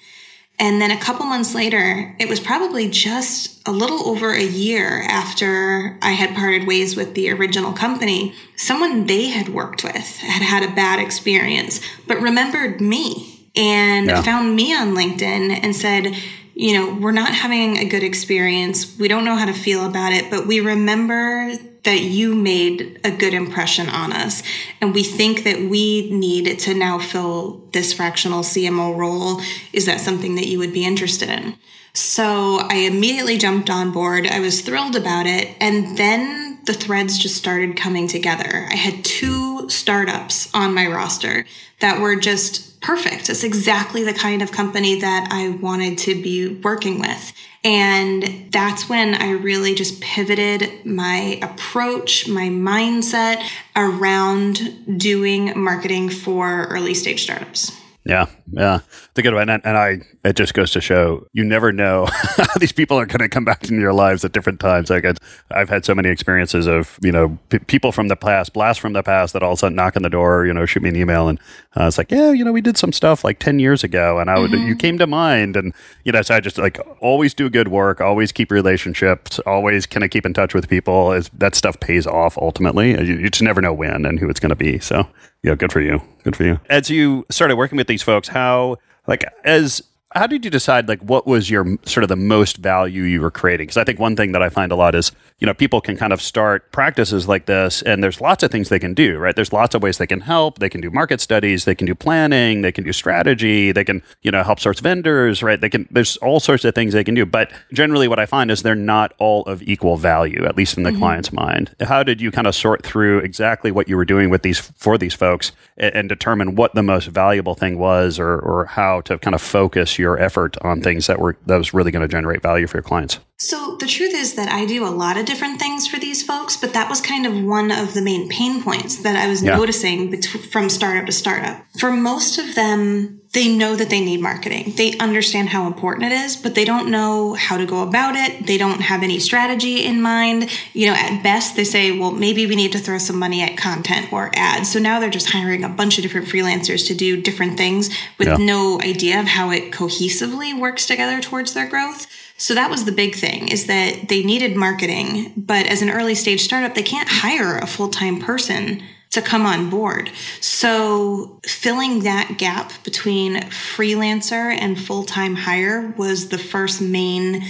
And 0.63 0.81
then 0.81 0.93
a 0.93 0.97
couple 0.97 1.27
months 1.27 1.57
later, 1.57 2.15
it 2.21 2.29
was 2.29 2.39
probably 2.39 2.89
just 2.89 3.61
a 3.67 3.73
little 3.73 4.09
over 4.09 4.33
a 4.33 4.45
year 4.45 5.03
after 5.09 5.99
I 6.01 6.13
had 6.13 6.37
parted 6.37 6.69
ways 6.69 6.95
with 6.95 7.15
the 7.15 7.33
original 7.33 7.73
company, 7.73 8.33
someone 8.55 9.07
they 9.07 9.27
had 9.27 9.49
worked 9.49 9.83
with 9.83 10.19
had 10.19 10.41
had 10.41 10.63
a 10.63 10.73
bad 10.73 11.01
experience, 11.01 11.81
but 12.07 12.21
remembered 12.21 12.81
me 12.81 13.49
and 13.57 14.07
yeah. 14.07 14.23
found 14.23 14.55
me 14.55 14.73
on 14.73 14.95
LinkedIn 14.95 15.59
and 15.65 15.75
said, 15.75 16.15
you 16.63 16.75
know, 16.75 16.95
we're 16.95 17.11
not 17.11 17.35
having 17.35 17.79
a 17.79 17.85
good 17.85 18.05
experience. 18.05 18.97
We 18.97 19.09
don't 19.09 19.25
know 19.25 19.35
how 19.35 19.47
to 19.47 19.53
feel 19.53 19.85
about 19.85 20.13
it, 20.13 20.31
but 20.31 20.47
we 20.47 20.61
remember 20.61 21.57
that 21.83 22.03
you 22.03 22.37
made 22.37 23.01
a 23.03 23.11
good 23.11 23.35
impression 23.35 23.89
on 23.89 24.13
us. 24.13 24.45
And 24.81 24.95
we 24.95 25.03
think 25.03 25.43
that 25.43 25.59
we 25.59 26.09
need 26.13 26.61
to 26.61 26.75
now 26.75 27.01
fill 27.01 27.65
this 27.73 27.93
fractional 27.93 28.45
CMO 28.45 28.97
role. 28.97 29.41
Is 29.73 29.87
that 29.87 29.99
something 30.01 30.37
that 30.37 30.47
you 30.47 30.61
would 30.61 30.73
be 30.73 30.87
interested 30.87 31.29
in? 31.29 31.57
So 31.95 32.61
I 32.71 32.77
immediately 32.77 33.39
jumped 33.39 33.69
on 33.69 33.91
board. 33.91 34.29
I 34.29 34.39
was 34.39 34.61
thrilled 34.61 34.95
about 34.95 35.27
it. 35.27 35.57
And 35.61 35.99
then 35.99 36.61
the 36.65 36.75
threads 36.75 37.19
just 37.19 37.35
started 37.35 37.77
coming 37.77 38.07
together. 38.07 38.69
I 38.71 38.77
had 38.77 39.05
two 39.05 39.69
startups 39.69 40.49
on 40.55 40.75
my 40.75 40.87
roster 40.87 41.45
that 41.81 42.01
were 42.01 42.15
just 42.15 42.72
perfect. 42.83 43.31
It's 43.31 43.45
exactly 43.45 44.03
the 44.03 44.13
kind 44.13 44.43
of 44.43 44.53
company 44.53 45.01
that 45.01 45.29
I 45.31 45.51
wanted 45.51 45.99
to 45.99 46.21
be 46.21 46.57
working 46.57 47.01
with. 47.01 47.33
And 47.65 48.49
that's 48.51 48.89
when 48.89 49.15
I 49.15 49.31
really 49.31 49.75
just 49.75 50.01
pivoted 50.01 50.85
my 50.85 51.39
approach, 51.43 52.29
my 52.29 52.49
mindset 52.49 53.49
around 53.77 54.99
doing 54.99 55.59
marketing 55.59 56.11
for 56.11 56.65
early 56.65 56.95
stage 56.95 57.23
startups. 57.23 57.82
Yeah, 58.05 58.27
yeah. 58.51 58.81
The 59.15 59.23
good 59.23 59.35
one, 59.35 59.49
and, 59.49 59.65
and 59.65 59.77
I. 59.77 60.01
It 60.25 60.37
just 60.37 60.55
goes 60.55 60.71
to 60.73 60.81
show 60.81 61.27
you 61.33 61.45
never 61.45 61.73
know 61.73 62.07
how 62.11 62.55
these 62.59 62.73
people 62.73 62.99
are 62.99 63.07
going 63.07 63.19
to 63.19 63.29
come 63.29 63.45
back 63.45 63.65
into 63.65 63.81
your 63.81 63.93
lives 63.93 64.25
at 64.25 64.33
different 64.33 64.61
times. 64.61 64.91
Like 64.91 65.05
I've 65.51 65.69
had 65.69 65.85
so 65.85 65.95
many 65.95 66.09
experiences 66.09 66.67
of 66.67 66.99
you 67.01 67.13
know 67.13 67.39
p- 67.49 67.61
people 67.61 67.93
from 67.93 68.09
the 68.09 68.17
past, 68.17 68.53
blast 68.53 68.81
from 68.81 68.93
the 68.93 69.03
past, 69.05 69.33
that 69.35 69.43
all 69.43 69.53
of 69.53 69.57
a 69.57 69.59
sudden 69.59 69.77
knock 69.77 69.97
on 69.97 70.03
the 70.03 70.11
door, 70.11 70.47
you 70.47 70.53
know, 70.53 70.67
shoot 70.67 70.83
me 70.83 70.89
an 70.89 70.97
email, 70.97 71.29
and 71.29 71.39
uh, 71.77 71.87
it's 71.87 71.99
like, 71.99 72.11
yeah, 72.11 72.33
you 72.33 72.45
know, 72.45 72.53
we 72.53 72.61
did 72.61 72.77
some 72.77 72.93
stuff 72.93 73.23
like 73.23 73.39
ten 73.39 73.61
years 73.61 73.85
ago, 73.85 74.19
and 74.19 74.29
I 74.31 74.39
would 74.39 74.51
mm-hmm. 74.51 74.67
you 74.67 74.75
came 74.75 74.99
to 74.99 75.07
mind, 75.07 75.57
and 75.57 75.73
you 76.05 76.11
know, 76.11 76.23
so 76.23 76.35
I 76.35 76.41
just 76.41 76.59
like 76.59 76.81
always 77.01 77.35
do 77.35 77.49
good 77.49 77.69
work, 77.69 78.01
always 78.01 78.33
keep 78.33 78.51
relationships, 78.51 79.39
always 79.41 79.87
kind 79.87 80.03
of 80.03 80.11
keep 80.11 80.27
in 80.27 80.35
touch 80.35 80.55
with 80.55 80.69
people. 80.69 81.13
Is 81.13 81.31
that 81.39 81.55
stuff 81.55 81.79
pays 81.79 82.07
off 82.07 82.37
ultimately? 82.37 82.93
You, 82.93 83.19
you 83.19 83.31
just 83.31 83.43
never 83.43 83.61
know 83.61 83.73
when 83.73 84.07
and 84.07 84.19
who 84.19 84.29
it's 84.29 84.41
going 84.41 84.51
to 84.51 84.57
be. 84.57 84.81
So 84.81 85.07
yeah, 85.43 85.55
good 85.55 85.73
for 85.73 85.81
you. 85.81 86.01
Good 86.23 86.37
for 86.37 86.45
you. 86.45 86.61
As 86.71 86.89
you 86.89 87.27
started 87.31 87.57
working 87.57 87.77
with 87.77 87.87
these 87.87 88.03
folks, 88.03 88.29
how 88.29 88.77
like 89.07 89.25
as 89.45 89.83
how 90.15 90.27
did 90.27 90.45
you 90.45 90.51
decide 90.51 90.89
like 90.89 91.01
what 91.01 91.27
was 91.27 91.51
your 91.51 91.79
sort 91.85 92.05
of 92.05 92.09
the 92.09 92.17
most 92.17 92.59
value 92.59 93.03
you 93.03 93.21
were 93.21 93.31
creating? 93.31 93.67
Because 93.67 93.77
i 93.77 93.85
think 93.85 93.99
one 93.99 94.17
thing 94.17 94.33
that 94.33 94.43
i 94.43 94.49
find 94.49 94.73
a 94.73 94.77
lot 94.77 94.95
is 94.95 95.13
you 95.39 95.47
know 95.47 95.55
people 95.55 95.81
can 95.81 95.97
kind 95.97 96.13
of 96.13 96.23
start 96.23 96.71
practices 96.73 97.27
like 97.29 97.47
this 97.47 97.83
and 97.83 98.03
there's 98.03 98.21
lots 98.21 98.43
of 98.43 98.51
things 98.51 98.69
they 98.69 98.79
can 98.79 98.95
do 98.95 99.19
right? 99.19 99.37
There's 99.37 99.53
lots 99.53 99.75
of 99.75 99.83
ways 99.83 99.99
they 99.99 100.07
can 100.07 100.21
help. 100.21 100.59
They 100.59 100.69
can 100.69 100.81
do 100.81 100.91
market 100.91 101.21
studies. 101.21 101.65
They 101.65 101.75
can 101.75 101.87
do 101.87 101.95
planning. 101.95 102.63
They 102.63 102.73
can 102.73 102.85
do 102.85 102.93
strategy. 102.93 103.73
They 103.73 103.85
can 103.85 104.03
you 104.23 104.31
know 104.31 104.43
help 104.43 104.61
source 104.61 104.81
vendors 104.81 105.43
right? 105.43 105.61
They 105.61 105.69
can 105.69 105.89
there's 105.91 106.17
all 106.19 106.41
sorts 106.41 106.65
of 106.65 106.75
things 106.75 106.93
they 106.93 107.05
can 107.05 107.15
do. 107.15 107.27
But 107.27 107.51
generally 107.73 108.09
what 108.09 108.19
i 108.19 108.27
find 108.27 108.51
is 108.51 108.63
they're 108.63 108.75
not 108.75 109.15
all 109.19 109.43
of 109.45 109.63
equal 109.63 109.97
value 109.97 110.45
at 110.45 110.57
least 110.57 110.77
in 110.77 110.83
the 110.83 110.91
mm-hmm. 110.91 110.99
client's 110.99 111.33
mind. 111.33 111.75
How 111.81 112.03
did 112.03 112.21
you 112.21 112.31
kind 112.31 112.47
of 112.47 112.55
sort 112.55 112.83
through 112.85 113.19
exactly 113.19 113.71
what 113.71 113.89
you 113.89 113.97
were 113.97 114.05
doing 114.05 114.31
with 114.31 114.43
these 114.43 114.61
for 114.61 114.99
these 114.99 115.15
folks 115.15 115.53
and, 115.77 115.95
and 115.95 116.09
determine 116.09 116.55
what 116.55 116.75
the 116.75 116.83
most 116.83 117.09
valuable 117.09 117.55
thing 117.55 117.79
was 117.79 118.19
or 118.19 118.39
or 118.39 118.67
how 118.67 119.01
to 119.03 119.19
kind 119.19 119.35
of 119.35 119.43
focus 119.43 119.99
your 120.03 120.19
effort 120.19 120.59
on 120.63 120.83
things 120.83 121.07
that 121.07 121.19
were 121.19 121.37
that 121.47 121.57
was 121.57 121.73
really 121.73 121.91
going 121.91 122.03
to 122.03 122.09
generate 122.09 122.43
value 122.43 122.67
for 122.67 122.77
your 122.77 122.83
clients? 122.83 123.19
So 123.43 123.75
the 123.75 123.89
truth 123.89 124.15
is 124.15 124.35
that 124.35 124.49
I 124.49 124.67
do 124.67 124.87
a 124.87 124.89
lot 124.89 125.17
of 125.17 125.27
different 125.27 125.59
things 125.59 125.89
for 125.89 125.99
these 125.99 126.23
folks, 126.23 126.57
but 126.57 126.75
that 126.75 126.89
was 126.89 127.01
kind 127.01 127.27
of 127.27 127.43
one 127.43 127.73
of 127.73 127.93
the 127.93 128.01
main 128.01 128.29
pain 128.29 128.63
points 128.63 128.99
that 128.99 129.17
I 129.17 129.27
was 129.27 129.43
yeah. 129.43 129.57
noticing 129.57 130.13
bet- 130.13 130.27
from 130.27 130.69
startup 130.69 131.07
to 131.07 131.13
startup. 131.13 131.61
For 131.77 131.91
most 131.91 132.39
of 132.39 132.55
them, 132.55 133.21
they 133.33 133.53
know 133.53 133.75
that 133.75 133.91
they 133.91 134.01
need 134.01 134.21
marketing. 134.21 134.75
They 134.77 134.97
understand 134.99 135.49
how 135.49 135.67
important 135.67 136.05
it 136.05 136.13
is, 136.13 136.37
but 136.37 136.55
they 136.55 136.65
don't 136.65 136.89
know 136.89 137.35
how 137.35 137.57
to 137.57 137.67
go 137.67 137.83
about 137.83 138.15
it. 138.15 138.47
They 138.47 138.59
don't 138.59 138.81
have 138.81 139.03
any 139.03 139.19
strategy 139.19 139.85
in 139.85 140.01
mind. 140.01 140.49
You 140.73 140.87
know, 140.87 140.95
at 140.95 141.25
best, 141.25 141.57
they 141.57 141.65
say, 141.65 141.99
well, 141.99 142.13
maybe 142.13 142.47
we 142.47 142.55
need 142.55 142.71
to 142.73 142.79
throw 142.79 142.99
some 142.99 143.19
money 143.19 143.43
at 143.43 143.57
content 143.57 144.13
or 144.13 144.31
ads. 144.37 144.71
So 144.71 144.79
now 144.79 145.01
they're 145.01 145.11
just 145.11 145.31
hiring 145.31 145.65
a 145.65 145.69
bunch 145.69 145.99
of 145.99 146.03
different 146.03 146.29
freelancers 146.29 146.87
to 146.87 146.95
do 146.95 147.21
different 147.21 147.57
things 147.57 147.91
with 148.19 148.29
yeah. 148.29 148.37
no 148.37 148.81
idea 148.81 149.19
of 149.19 149.27
how 149.27 149.51
it 149.51 149.73
cohesively 149.73 150.57
works 150.57 150.87
together 150.87 151.21
towards 151.21 151.55
their 151.55 151.69
growth. 151.69 152.07
So 152.43 152.55
that 152.55 152.71
was 152.71 152.87
the 152.87 152.91
big 152.91 153.15
thing 153.15 153.47
is 153.47 153.67
that 153.67 154.09
they 154.09 154.25
needed 154.25 154.57
marketing, 154.57 155.33
but 155.37 155.65
as 155.67 155.81
an 155.81 155.91
early 155.91 156.17
stage 156.17 156.41
startup, 156.41 156.75
they 156.75 156.83
can't 156.83 157.09
hire 157.09 157.57
a 157.57 157.69
full-time 157.69 158.21
person 158.21 158.83
to 159.11 159.23
come 159.23 159.47
on 159.47 159.71
board. 159.71 160.11
So 160.41 161.39
filling 161.45 162.01
that 162.01 162.39
gap 162.39 162.73
between 162.83 163.37
freelancer 163.43 164.57
and 164.61 164.77
full-time 164.77 165.37
hire 165.37 165.95
was 165.97 166.31
the 166.31 166.39
first 166.39 166.81
main 166.81 167.45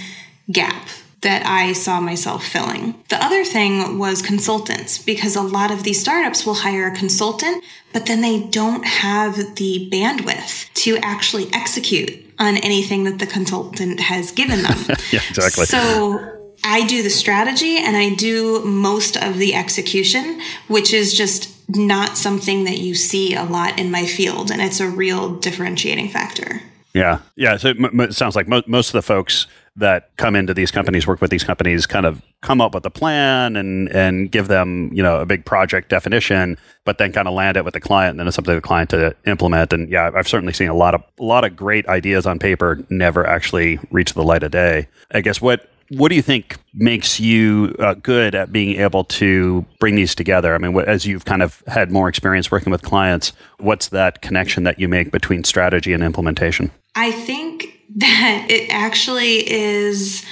gap 0.51 0.87
that 1.23 1.47
I 1.47 1.73
saw 1.73 2.01
myself 2.01 2.45
filling. 2.45 2.95
The 3.09 3.25
other 3.25 3.45
thing 3.45 3.99
was 3.99 4.23
consultants 4.23 4.99
because 4.99 5.37
a 5.37 5.43
lot 5.43 5.71
of 5.71 5.83
these 5.83 6.01
startups 6.01 6.45
will 6.45 6.55
hire 6.55 6.89
a 6.89 6.97
consultant, 6.97 7.65
but 7.93 8.07
then 8.07 8.21
they 8.21 8.43
don't 8.43 8.85
have 8.85 9.37
the 9.57 9.89
bandwidth 9.91 10.73
to 10.75 10.99
actually 10.99 11.49
execute 11.53 12.11
on 12.39 12.57
anything 12.59 13.05
that 13.05 13.19
the 13.19 13.27
consultant 13.27 14.01
has 14.01 14.33
given 14.33 14.63
them. 14.63 14.79
yeah, 15.13 15.21
exactly. 15.29 15.67
So 15.67 16.41
I 16.65 16.87
do 16.87 17.03
the 17.03 17.11
strategy 17.11 17.79
and 17.79 17.97
I 17.97 18.15
do 18.15 18.65
most 18.65 19.17
of 19.17 19.39
the 19.39 19.55
execution, 19.55 20.41
which 20.69 20.93
is 20.93 21.15
just 21.15 21.51
not 21.69 22.17
something 22.17 22.65
that 22.65 22.79
you 22.79 22.95
see 22.95 23.35
a 23.35 23.45
lot 23.45 23.79
in 23.79 23.91
my 23.91 24.07
field. 24.07 24.51
And 24.51 24.61
it's 24.61 24.81
a 24.81 24.89
real 24.89 25.37
differentiating 25.37 26.09
factor. 26.09 26.61
Yeah. 26.95 27.21
Yeah. 27.37 27.57
So 27.57 27.73
it 27.79 28.15
sounds 28.15 28.37
like 28.37 28.49
mo- 28.49 28.63
most 28.67 28.89
of 28.89 28.93
the 28.93 29.03
folks 29.03 29.47
that 29.77 30.15
come 30.17 30.37
into 30.37 30.53
these 30.53 30.71
companies, 30.71 31.07
work 31.07 31.21
with 31.21 31.31
these 31.31 31.45
companies, 31.45 31.87
kind 31.87 32.05
of 32.05 32.21
come 32.43 32.61
up 32.61 32.75
with 32.75 32.85
a 32.85 32.91
plan 32.91 33.57
and 33.57 33.89
and 33.91 34.31
give 34.31 34.49
them 34.49 34.91
you 34.93 35.03
know 35.03 35.21
a 35.21 35.27
big 35.27 35.45
project 35.45 35.89
definition, 35.89 36.59
but 36.85 36.99
then 36.99 37.13
kind 37.13 37.27
of 37.27 37.35
land 37.35 37.57
it 37.57 37.65
with 37.65 37.75
the 37.75 37.81
client, 37.81 38.11
and 38.13 38.21
then 38.21 38.29
it's 38.29 38.39
up 38.39 38.45
to 38.45 38.55
the 38.55 38.61
client 38.61 38.91
to 38.91 39.15
implement. 39.27 39.73
And 39.73 39.89
yeah, 39.89 40.11
I've 40.15 40.29
certainly 40.29 40.53
seen 40.53 40.69
a 40.69 40.75
lot 40.75 40.95
of 40.95 41.03
a 41.19 41.23
lot 41.23 41.45
of 41.45 41.57
great 41.57 41.87
ideas 41.89 42.27
on 42.27 42.39
paper 42.39 42.85
never 42.91 43.27
actually 43.27 43.79
reach 43.91 44.13
the 44.13 44.23
light 44.23 44.43
of 44.43 44.51
day. 44.51 44.89
I 45.13 45.21
guess 45.21 45.41
what 45.41 45.69
what 45.97 46.09
do 46.09 46.15
you 46.15 46.23
think 46.23 46.57
makes 46.73 47.21
you 47.21 47.75
uh, 47.79 47.95
good 47.95 48.35
at 48.35 48.53
being 48.53 48.81
able 48.81 49.05
to 49.05 49.65
bring 49.79 49.95
these 49.95 50.15
together? 50.15 50.55
I 50.55 50.59
mean, 50.59 50.73
what, 50.73 50.89
as 50.89 51.07
you've 51.07 51.25
kind 51.25 51.43
of 51.43 51.63
had 51.67 51.91
more 51.91 52.09
experience 52.09 52.51
working 52.51 52.71
with 52.71 52.83
clients, 52.83 53.33
what's 53.59 53.89
that 53.89 54.23
connection 54.23 54.65
that 54.65 54.79
you 54.79 54.89
make 54.89 55.11
between 55.11 55.45
strategy 55.45 55.93
and 55.93 56.03
implementation? 56.03 56.71
I 56.95 57.13
think 57.13 57.79
that 57.97 58.47
it 58.49 58.71
actually 58.71 59.51
is. 59.51 60.25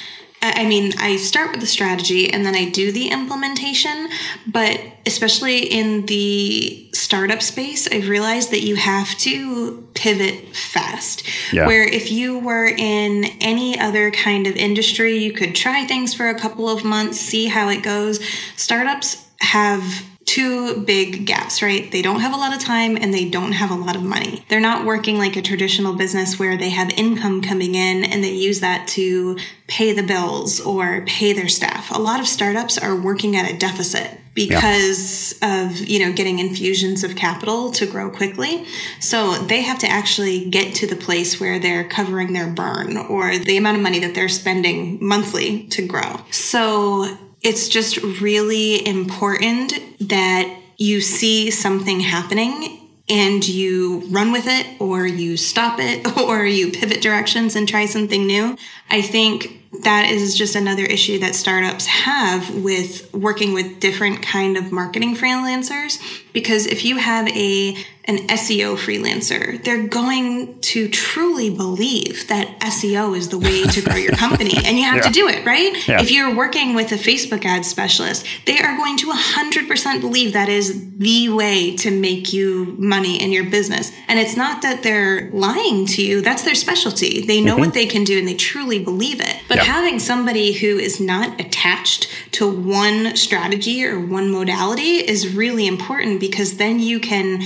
I 0.43 0.67
mean, 0.67 0.95
I 0.99 1.17
start 1.17 1.51
with 1.51 1.61
the 1.61 1.67
strategy 1.67 2.33
and 2.33 2.47
then 2.47 2.55
I 2.55 2.71
do 2.71 2.93
the 2.93 3.09
implementation, 3.09 4.09
but 4.47 4.81
especially 5.05 5.59
in 5.59 6.07
the 6.07 6.89
startup 6.95 7.43
space, 7.43 7.87
I've 7.87 8.09
realized 8.09 8.51
that 8.53 8.63
you 8.63 8.77
have 8.77 9.15
to 9.19 9.87
pivot 9.93 10.57
fast. 10.57 11.29
Yeah. 11.53 11.67
Where 11.67 11.83
if 11.83 12.11
you 12.11 12.39
were 12.39 12.67
in 12.67 13.27
any 13.43 13.79
other 13.79 14.11
kind 14.11 14.47
of 14.47 14.57
industry, 14.57 15.19
you 15.19 15.35
could 15.35 15.55
try 15.55 15.85
things 15.85 16.15
for 16.15 16.31
a 16.31 16.39
couple 16.39 16.71
of 16.71 16.85
months, 16.85 17.21
see 17.21 17.47
how 17.47 17.69
it 17.69 17.83
goes. 17.83 18.19
Startups 18.57 19.27
have 19.41 20.10
two 20.31 20.83
big 20.83 21.27
gaps, 21.27 21.61
right? 21.61 21.91
They 21.91 22.03
don't 22.03 22.21
have 22.21 22.33
a 22.33 22.37
lot 22.37 22.55
of 22.55 22.61
time 22.61 22.97
and 22.97 23.13
they 23.13 23.29
don't 23.29 23.51
have 23.51 23.73
a 23.73 23.75
lot 23.75 23.97
of 23.97 24.03
money. 24.05 24.45
They're 24.49 24.61
not 24.61 24.87
working 24.87 25.19
like 25.19 25.35
a 25.35 25.43
traditional 25.43 25.95
business 25.95 26.39
where 26.39 26.57
they 26.57 26.71
have 26.71 26.89
income 26.91 27.43
coming 27.43 27.75
in 27.75 28.05
and 28.05 28.23
they 28.23 28.31
use 28.31 28.61
that 28.61 28.87
to 28.89 29.39
pay 29.67 29.93
the 29.93 30.05
bills 30.05 30.61
or 30.61 31.03
pay 31.05 31.33
their 31.33 31.49
staff. 31.49 31.91
A 31.91 31.99
lot 31.99 32.21
of 32.21 32.29
startups 32.29 32.79
are 32.79 32.95
working 32.95 33.35
at 33.35 33.51
a 33.51 33.59
deficit 33.59 34.19
because 34.33 35.37
yeah. 35.43 35.65
of 35.65 35.77
you 35.79 35.99
know 35.99 36.13
getting 36.13 36.39
infusions 36.39 37.03
of 37.03 37.17
capital 37.17 37.73
to 37.73 37.85
grow 37.85 38.09
quickly 38.09 38.65
so 39.01 39.35
they 39.49 39.61
have 39.61 39.81
to 39.81 39.89
actually 39.89 40.49
get 40.49 40.73
to 40.73 40.87
the 40.87 40.95
place 40.95 41.41
where 41.41 41.59
they're 41.59 41.83
covering 41.89 42.33
their 42.33 42.47
burn 42.49 42.97
or 42.97 43.37
the 43.39 43.57
amount 43.57 43.77
of 43.77 43.83
money 43.83 43.99
that 43.99 44.15
they're 44.15 44.29
spending 44.29 45.05
monthly 45.05 45.65
to 45.65 45.85
grow 45.85 46.21
so 46.31 47.19
it's 47.43 47.69
just 47.69 47.97
really 48.21 48.87
important 48.87 49.75
that 50.09 50.57
you 50.77 51.01
see 51.01 51.51
something 51.51 52.01
happening 52.01 52.79
and 53.09 53.47
you 53.47 54.03
run 54.09 54.31
with 54.31 54.47
it 54.47 54.67
or 54.81 55.07
you 55.07 55.37
stop 55.37 55.79
it 55.81 56.17
or 56.19 56.47
you 56.47 56.71
pivot 56.71 57.03
directions 57.03 57.57
and 57.57 57.69
try 57.69 57.87
something 57.87 58.27
new. 58.27 58.57
I 58.89 59.03
think 59.03 59.61
that 59.83 60.11
is 60.11 60.37
just 60.37 60.55
another 60.55 60.85
issue 60.85 61.19
that 61.19 61.35
startups 61.35 61.87
have 61.87 62.55
with 62.63 63.13
working 63.15 63.53
with 63.53 63.81
different 63.81 64.23
kind 64.23 64.57
of 64.57 64.73
marketing 64.73 65.17
freelancers 65.17 65.99
because 66.33 66.67
if 66.67 66.85
you 66.85 66.97
have 66.97 67.29
a 67.29 67.77
an 68.07 68.17
SEO 68.29 68.77
freelancer, 68.77 69.63
they're 69.63 69.87
going 69.87 70.59
to 70.61 70.89
truly 70.89 71.51
believe 71.51 72.27
that 72.29 72.59
SEO 72.61 73.17
is 73.17 73.29
the 73.29 73.39
way 73.39 73.65
to 73.65 73.83
grow 73.83 73.97
your 73.97 74.13
company 74.13 74.53
and 74.65 74.79
you 74.79 74.85
have 74.85 74.97
yeah. 74.97 75.03
to 75.03 75.11
do 75.11 75.29
it, 75.29 75.45
right? 75.45 75.87
Yeah. 75.87 76.01
If 76.01 76.11
you're 76.11 76.35
working 76.35 76.75
with 76.75 76.93
a 76.93 76.97
Facebook 76.97 77.45
ad 77.45 77.65
specialist, 77.65 78.27
they 78.47 78.59
are 78.59 78.77
going 78.77 78.97
to 78.99 79.11
100% 79.11 80.01
believe 80.01 80.33
that 80.33 80.49
is 80.49 80.97
the 80.97 81.29
way 81.29 81.77
to 81.77 81.91
make 81.91 82.33
you 82.33 82.75
money 82.79 83.23
in 83.23 83.33
your 83.33 83.45
business. 83.45 83.93
And 84.09 84.19
it's 84.19 84.37
not 84.37 84.63
that 84.63 84.83
they're 84.83 85.31
lying 85.31 85.87
to 85.87 86.03
you, 86.03 86.23
that's 86.23 86.43
their 86.43 86.55
specialty. 86.55 87.27
They 87.27 87.41
know 87.41 87.53
mm-hmm. 87.53 87.61
what 87.61 87.75
they 87.75 87.87
can 87.87 88.05
do 88.05 88.19
and 88.19 88.27
they 88.27 88.35
truly 88.35 88.83
believe 88.83 89.21
it. 89.21 89.37
But 89.49 89.59
having 89.59 89.99
somebody 89.99 90.53
who 90.53 90.79
is 90.79 91.01
not 91.01 91.39
attached 91.39 92.09
to 92.33 92.51
one 92.51 93.17
strategy 93.17 93.85
or 93.85 94.01
one 94.01 94.31
modality 94.31 94.97
is 94.97 95.35
really 95.35 95.67
important 95.67 96.21
because 96.21 96.57
then 96.57 96.81
you 96.81 96.99
can 96.99 97.43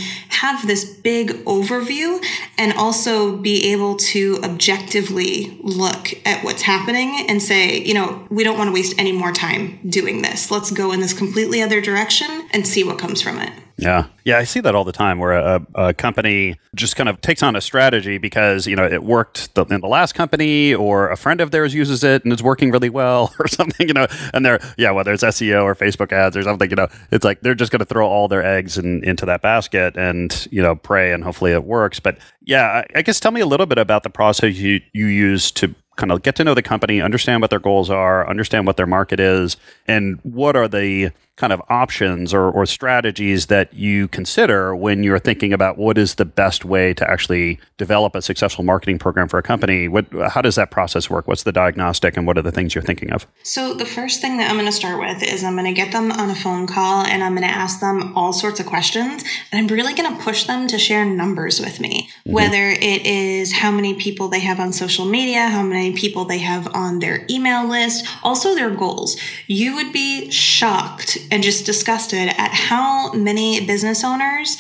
have 0.55 0.67
this 0.67 0.85
big 0.85 1.31
overview 1.45 2.25
and 2.59 2.73
also 2.75 3.37
be 3.37 3.73
able 3.73 3.97
to 3.97 4.39
objectively 4.43 5.59
look 5.63 6.15
at 6.27 6.45
what's 6.45 6.63
happening 6.63 7.27
and 7.29 7.43
say, 7.43 7.79
you 7.79 7.95
know, 7.95 8.27
we 8.31 8.45
don't 8.45 8.59
want 8.59 8.69
to 8.69 8.73
waste 8.73 8.95
any 8.99 9.13
more 9.13 9.33
time 9.33 9.79
doing 9.89 10.23
this. 10.23 10.51
Let's 10.51 10.71
go 10.71 10.93
in 10.93 11.01
this 11.01 11.13
completely 11.13 11.63
other 11.63 11.81
direction 11.81 12.49
and 12.53 12.67
see 12.67 12.85
what 12.85 12.99
comes 12.99 13.21
from 13.21 13.39
it. 13.39 13.53
Yeah. 13.77 14.07
Yeah, 14.25 14.39
I 14.39 14.45
see 14.45 14.61
that 14.61 14.75
all 14.75 14.85
the 14.85 14.93
time 14.93 15.19
where 15.19 15.33
a, 15.33 15.67
a, 15.75 15.95
company 15.95 16.59
just 16.75 16.97
kind 16.97 17.09
of 17.09 17.21
takes 17.21 17.43
on 17.43 17.57
a 17.57 17.61
strategy 17.61 18.19
because, 18.19 18.67
you 18.67 18.77
know, 18.77 18.87
it 18.87 19.03
worked 19.03 19.51
in 19.57 19.81
the 19.81 19.89
last 19.89 20.15
company 20.15 20.75
or 20.75 21.11
a 21.11 21.17
friend 21.17 21.41
of 21.41 21.51
theirs 21.51 21.75
uses 21.75 22.05
it 22.05 22.25
and 22.25 22.33
it's 22.33 22.41
working 22.41 22.71
really 22.71 22.89
well 22.89 23.35
or 23.39 23.49
something, 23.49 23.87
you 23.87 23.93
know, 23.93 24.07
and 24.33 24.47
they're, 24.47 24.61
yeah, 24.79 24.91
whether 24.93 25.13
it's 25.13 25.25
SEO 25.25 25.65
or 25.65 25.75
Facebook 25.75 26.13
ads 26.13 26.37
or 26.37 26.43
something, 26.43 26.71
you 26.71 26.77
know, 26.77 26.89
it's 27.11 27.25
like 27.25 27.41
they're 27.41 27.55
just 27.55 27.73
going 27.73 27.81
to 27.81 27.85
throw 27.85 28.09
all 28.09 28.29
their 28.29 28.45
eggs 28.45 28.79
in, 28.79 29.05
into 29.05 29.27
that 29.27 29.43
basket 29.43 29.97
and, 29.97 30.47
you 30.51 30.63
know, 30.63 30.77
pray 30.77 31.13
and 31.13 31.25
hopefully 31.25 31.53
it 31.53 31.65
works. 31.65 32.01
But 32.01 32.19
yeah, 32.43 32.85
I, 32.95 32.99
I 32.99 33.03
guess 33.03 33.19
tell 33.21 33.33
me 33.33 33.41
a 33.41 33.47
little 33.47 33.67
bit 33.67 33.79
about 33.79 34.05
the 34.05 34.11
process 34.11 34.55
you, 34.55 34.81
you 34.93 35.07
use 35.07 35.51
to 35.53 35.75
kind 35.97 36.11
of 36.11 36.23
get 36.23 36.37
to 36.37 36.45
know 36.45 36.55
the 36.55 36.63
company, 36.63 37.01
understand 37.01 37.41
what 37.41 37.51
their 37.51 37.59
goals 37.59 37.91
are, 37.91 38.29
understand 38.29 38.67
what 38.67 38.77
their 38.77 38.87
market 38.87 39.21
is, 39.21 39.57
and 39.87 40.19
what 40.23 40.57
are 40.57 40.69
the 40.69 41.11
kind 41.37 41.53
of 41.53 41.61
options 41.69 42.33
or, 42.33 42.49
or 42.51 42.65
strategies 42.65 43.47
that 43.47 43.75
you 43.75 44.07
consider 44.09 44.75
when 44.77 45.03
you're 45.03 45.19
thinking 45.19 45.53
about 45.53 45.77
what 45.77 45.99
is 45.99 46.15
the 46.15 46.25
best 46.25 46.65
way 46.65 46.95
to 46.95 47.11
actually 47.11 47.59
develop 47.77 48.15
a 48.15 48.23
successful 48.23 48.63
marketing 48.63 49.01
program 49.01 49.27
for 49.27 49.39
a 49.39 49.43
company. 49.43 49.89
What, 49.89 50.07
how 50.29 50.41
does 50.43 50.55
that 50.55 50.71
process 50.71 51.11
work? 51.11 51.27
What's 51.27 51.43
the 51.43 51.51
diagnostic 51.51 52.17
and 52.17 52.25
what 52.25 52.39
are 52.39 52.43
the 52.43 52.53
things 52.53 52.73
you're 52.75 52.83
thinking 52.83 53.13
of? 53.13 53.27
So, 53.43 53.75
the 53.75 53.85
first 53.85 54.21
thing 54.21 54.37
that 54.39 54.49
I'm 54.49 54.57
going 54.57 54.67
to 54.67 54.73
start 54.73 55.01
with 55.01 55.25
is 55.25 55.43
I'm 55.43 55.55
going 55.55 55.67
to 55.67 55.73
get 55.73 55.91
them 55.91 56.13
on 56.13 56.31
a 56.31 56.37
phone 56.37 56.69
call 56.69 57.05
and 57.05 57.25
I'm 57.25 57.33
going 57.35 57.47
to 57.47 57.53
ask 57.53 57.81
them 57.81 58.17
all 58.17 58.33
sorts 58.33 58.61
of 58.61 58.67
questions. 58.67 59.25
And 59.51 59.59
I'm 59.59 59.67
really 59.67 59.95
going 59.95 60.17
to 60.17 60.23
push 60.23 60.45
them 60.45 60.69
to 60.69 60.79
share 60.79 61.05
numbers 61.05 61.59
with 61.59 61.81
me, 61.81 62.09
mm-hmm. 62.21 62.33
whether 62.33 62.69
it 62.71 63.07
is 63.07 63.53
how 63.53 63.73
many 63.73 63.95
people 63.95 64.29
they 64.29 64.41
have 64.41 64.61
on 64.61 64.73
social 64.73 65.05
media, 65.05 65.49
how 65.49 65.65
many 65.65 65.93
people 65.95 66.25
they 66.25 66.39
have 66.39 66.73
on 66.75 67.01
their 67.01 67.27
email 67.29 67.67
list, 67.67 68.07
also 68.23 68.55
their 68.55 68.71
goals. 68.71 69.17
You 69.49 69.75
would 69.75 69.93
be 69.93 70.31
shocked 70.31 71.19
and 71.31 71.43
just 71.43 71.67
disgusted 71.67 72.29
at 72.29 72.51
how 72.53 73.13
many 73.13 73.65
business 73.67 74.05
owners 74.05 74.57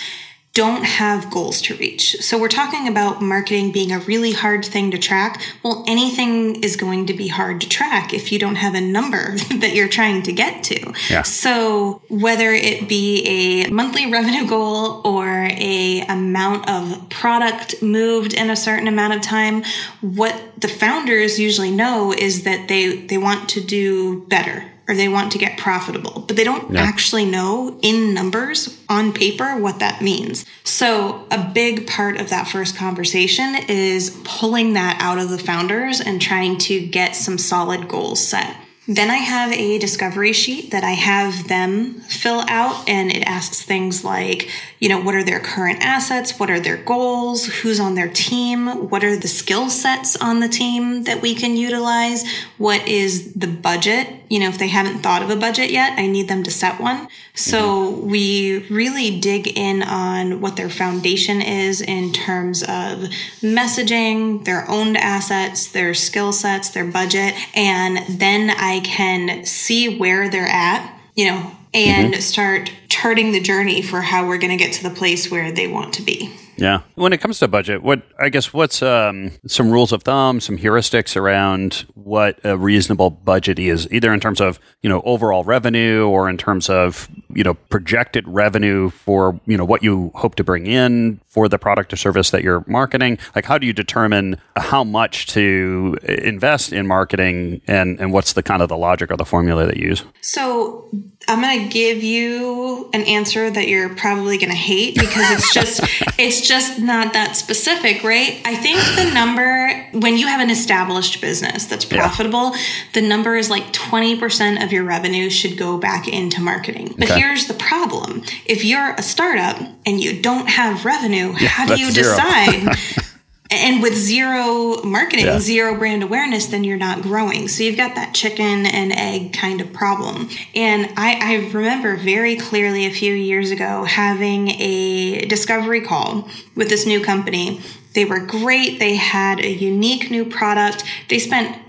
don't 0.55 0.85
have 0.85 1.31
goals 1.33 1.61
to 1.61 1.75
reach. 1.75 2.17
So 2.21 2.39
we're 2.39 2.47
talking 2.49 2.87
about 2.87 3.21
marketing 3.21 3.73
being 3.73 3.91
a 3.91 3.99
really 3.99 4.31
hard 4.31 4.65
thing 4.65 4.93
to 4.93 4.99
track. 4.99 5.43
Well, 5.65 5.85
anything 5.89 6.63
is 6.63 6.77
going 6.77 7.07
to 7.07 7.13
be 7.13 7.27
hard 7.27 7.61
to 7.63 7.69
track 7.69 8.15
if 8.15 8.31
you 8.31 8.39
don't 8.39 8.55
have 8.55 8.77
a 8.77 8.81
number 8.81 9.37
that 9.59 9.73
you're 9.75 9.89
trying 9.89 10.23
to 10.23 10.33
get 10.33 10.63
to. 10.65 10.95
Yeah. 11.11 11.23
So 11.23 12.03
whether 12.09 12.53
it 12.53 12.89
be 12.89 13.65
a 13.67 13.71
monthly 13.71 14.11
revenue 14.11 14.47
goal 14.47 15.01
or 15.05 15.27
a 15.29 16.05
amount 16.09 16.71
of 16.71 17.11
product 17.11 17.83
moved 17.83 18.33
in 18.33 18.49
a 18.49 18.57
certain 18.57 18.87
amount 18.87 19.15
of 19.15 19.23
time, 19.23 19.65
what 20.03 20.41
the 20.57 20.69
founders 20.69 21.37
usually 21.37 21.73
know 21.73 22.13
is 22.13 22.45
that 22.45 22.69
they 22.69 22.99
they 23.07 23.19
want 23.19 23.49
to 23.51 23.61
do 23.61 24.25
better 24.27 24.71
or 24.87 24.95
they 24.95 25.09
want 25.09 25.33
to 25.33 25.39
get 25.39 25.59
profitable, 25.59 26.25
but 26.27 26.37
they 26.37 26.45
don't 26.45 26.73
yeah. 26.73 26.81
actually 26.83 27.25
know 27.25 27.79
in 27.83 28.13
numbers 28.13 28.79
on 28.89 29.13
paper 29.13 29.57
what 29.59 29.79
that 29.79 30.03
means. 30.03 30.45
So, 30.63 31.27
a 31.31 31.51
big 31.55 31.87
part 31.87 32.21
of 32.21 32.31
that 32.31 32.49
first 32.49 32.77
conversation 32.77 33.57
is 33.69 34.21
pulling 34.25 34.75
that 34.75 34.99
out 35.01 35.19
of 35.19 35.31
the 35.31 35.39
founders 35.39 36.01
and 36.01 36.21
trying 36.21 36.59
to 36.59 36.87
get 36.87 37.17
some 37.17 37.39
solid 37.39 37.89
goals 37.89 38.27
set. 38.27 38.57
Then 38.87 39.09
I 39.09 39.17
have 39.17 39.51
a 39.53 39.79
discovery 39.79 40.35
sheet 40.35 40.73
that 40.73 40.85
I 40.85 40.91
have 40.91 41.49
them 41.49 42.01
fill 42.01 42.45
out, 42.49 42.87
and 42.87 43.11
it 43.11 43.23
asks 43.23 43.63
things 43.63 44.05
like, 44.05 44.51
you 44.79 44.91
know, 44.91 45.01
what 45.01 45.15
are 45.15 45.25
their 45.25 45.41
current 45.41 45.79
assets? 45.81 46.39
What 46.39 46.51
are 46.51 46.61
their 46.61 46.77
goals? 46.77 47.47
Who's 47.47 47.81
on 47.81 47.95
their 47.95 48.11
team? 48.11 48.91
What 48.91 49.03
are 49.03 49.17
the 49.17 49.29
skill 49.29 49.71
sets 49.71 50.17
on 50.17 50.41
the 50.41 50.49
team 50.49 51.05
that 51.05 51.23
we 51.23 51.35
can 51.35 51.57
utilize? 51.57 52.25
What 52.59 52.87
is 52.87 53.33
the 53.33 53.47
budget? 53.47 54.24
You 54.35 54.41
know, 54.41 54.49
if 54.49 54.59
they 54.59 54.67
haven't 54.67 54.99
thought 54.99 55.23
of 55.23 55.31
a 55.31 55.37
budget 55.37 55.71
yet, 55.71 55.97
I 55.97 56.09
need 56.09 56.27
them 56.27 56.43
to 56.43 56.51
set 56.51 56.81
one. 56.81 57.07
So 57.35 57.93
mm-hmm. 57.93 58.11
we 58.11 58.67
really 58.69 59.21
dig 59.21 59.47
in 59.57 59.81
on 59.85 60.41
what 60.41 60.57
their 60.57 60.69
foundation 60.69 61.41
is 61.41 61.81
in 61.81 62.13
terms 62.13 62.63
of 62.63 63.11
messaging, 63.43 64.45
their 64.45 64.69
owned 64.69 64.97
assets, 64.97 65.71
their 65.71 65.95
skill 65.95 66.33
sets, 66.33 66.71
their 66.71 66.85
budget, 66.85 67.33
and 67.55 68.19
then 68.19 68.51
I 68.51 68.81
can 68.81 69.47
see 69.47 69.99
where 69.99 70.29
they're 70.29 70.49
at, 70.49 70.93
you 71.15 71.27
know, 71.27 71.53
and 71.73 72.15
mm-hmm. 72.15 72.21
start 72.21 72.73
charting 72.89 73.31
the 73.31 73.41
journey 73.41 73.83
for 73.83 74.01
how 74.01 74.27
we're 74.27 74.39
going 74.39 74.59
to 74.59 74.65
get 74.65 74.73
to 74.73 74.83
the 74.83 74.97
place 74.97 75.31
where 75.31 75.53
they 75.53 75.69
want 75.69 75.95
to 75.95 76.03
be. 76.03 76.35
Yeah. 76.57 76.81
When 76.97 77.13
it 77.13 77.21
comes 77.21 77.41
to 77.41 77.49
budget, 77.49 77.83
what 77.83 78.03
I 78.21 78.29
guess 78.29 78.53
what's 78.53 78.81
um, 78.83 79.33
some 79.47 79.71
rules 79.71 79.93
of 79.93 80.05
thumb, 80.05 80.41
some 80.41 80.57
heuristics 80.57 81.17
around 81.17 81.87
what 81.95 82.39
a 82.45 82.57
reasonable 82.57 83.11
budget 83.11 83.59
is, 83.59 83.91
either 83.93 84.13
in 84.13 84.21
terms 84.21 84.41
of 84.41 84.61
you 84.83 84.89
know 84.89 85.03
overall 85.05 85.43
revenue 85.43 86.07
or 86.07 86.29
in 86.29 86.39
terms 86.39 86.71
of 86.71 87.09
you 87.31 87.43
know 87.43 87.55
projected 87.55 88.27
revenue 88.29 88.91
for 88.91 89.41
you 89.47 89.57
know 89.57 89.65
what 89.65 89.83
you 89.83 90.13
hope 90.15 90.37
to 90.37 90.45
bring 90.45 90.67
in 90.67 91.21
for 91.27 91.49
the 91.49 91.59
product 91.59 91.93
or 91.93 91.97
service 91.97 92.31
that 92.31 92.45
you're 92.45 92.65
marketing. 92.69 93.19
Like, 93.35 93.45
how 93.45 93.59
do 93.59 93.67
you 93.67 93.73
determine 93.73 94.41
how 94.57 94.85
much 94.85 95.27
to 95.29 95.99
invest 96.05 96.73
in 96.73 96.87
marketing, 96.87 97.61
and 97.67 97.99
and 97.99 98.13
what's 98.13 98.35
the 98.35 98.43
kind 98.43 98.63
of 98.63 98.69
the 98.69 98.77
logic 98.77 99.11
or 99.11 99.17
the 99.17 99.25
formula 99.25 99.67
that 99.67 99.79
you 99.79 99.89
use? 99.89 100.05
So 100.21 100.89
I'm 101.27 101.41
going 101.41 101.67
to 101.67 101.69
give 101.73 102.03
you 102.03 102.89
an 102.93 103.03
answer 103.03 103.51
that 103.51 103.69
you're 103.69 103.95
probably 103.95 104.39
going 104.39 104.51
to 104.51 104.57
hate 104.57 104.95
because 104.95 105.31
it's 105.31 105.53
just 105.53 105.81
it's 106.19 106.41
just 106.47 106.79
not 106.85 107.13
that 107.13 107.37
specific, 107.37 108.05
right? 108.05 108.41
I 108.45 108.57
think 108.57 108.79
the 108.97 109.13
number 109.15 109.89
when 109.93 110.17
you 110.17 110.27
have 110.27 110.41
an 110.41 110.51
established 110.51 111.21
business 111.21 111.67
that's 111.67 111.85
profitable, 111.85 112.53
yeah. 112.55 112.63
the 112.95 113.03
number 113.03 113.37
is 113.37 113.51
like 113.51 113.73
20% 113.73 114.65
of 114.65 114.73
your 114.73 114.85
revenue 114.85 115.31
should 115.31 115.57
go 115.57 115.79
back 115.79 116.09
into 116.09 116.41
marketing. 116.41 116.95
But 116.99 117.11
okay. 117.11 117.21
here's 117.21 117.47
the 117.47 117.55
problem. 117.55 118.23
If 118.47 118.65
you're 118.65 118.95
a 118.95 119.03
startup 119.03 119.61
and 119.87 120.03
you 120.03 120.21
don't 120.21 120.49
have 120.49 120.85
revenue, 120.85 121.35
yeah, 121.39 121.49
how 121.49 121.67
do 121.67 121.81
you 121.81 121.93
decide 121.93 122.77
and 123.51 123.83
with 123.83 123.95
zero 123.95 124.83
marketing, 124.83 125.27
yeah. 125.27 125.39
zero 125.39 125.77
brand 125.77 126.03
awareness, 126.03 126.47
then 126.47 126.65
you're 126.65 126.79
not 126.79 127.03
growing. 127.03 127.49
So 127.49 127.63
you've 127.63 127.77
got 127.77 127.95
that 127.95 128.15
chicken 128.15 128.67
and 128.67 128.93
egg 128.93 129.35
kind 129.35 129.61
of 129.61 129.73
problem. 129.73 130.31
And 130.55 130.91
I, 130.97 131.19
I 131.21 131.51
remember 131.53 131.97
very 131.97 132.37
clearly 132.37 132.87
a 132.87 132.91
few 132.91 133.13
years 133.13 133.51
ago 133.51 133.85
having 133.85 134.49
a 134.51 135.27
discovery 135.27 135.83
call 135.83 136.29
with 136.57 136.69
this 136.69 136.87
new 136.87 137.03
company. 137.03 137.61
They 137.93 138.07
were 138.07 138.21
great. 138.21 138.79
They 138.79 138.97
had 138.97 139.41
a 139.41 139.51
unique 139.51 140.11
new 140.11 140.25
product. 140.25 140.83
They 141.09 141.19
spent 141.19 141.61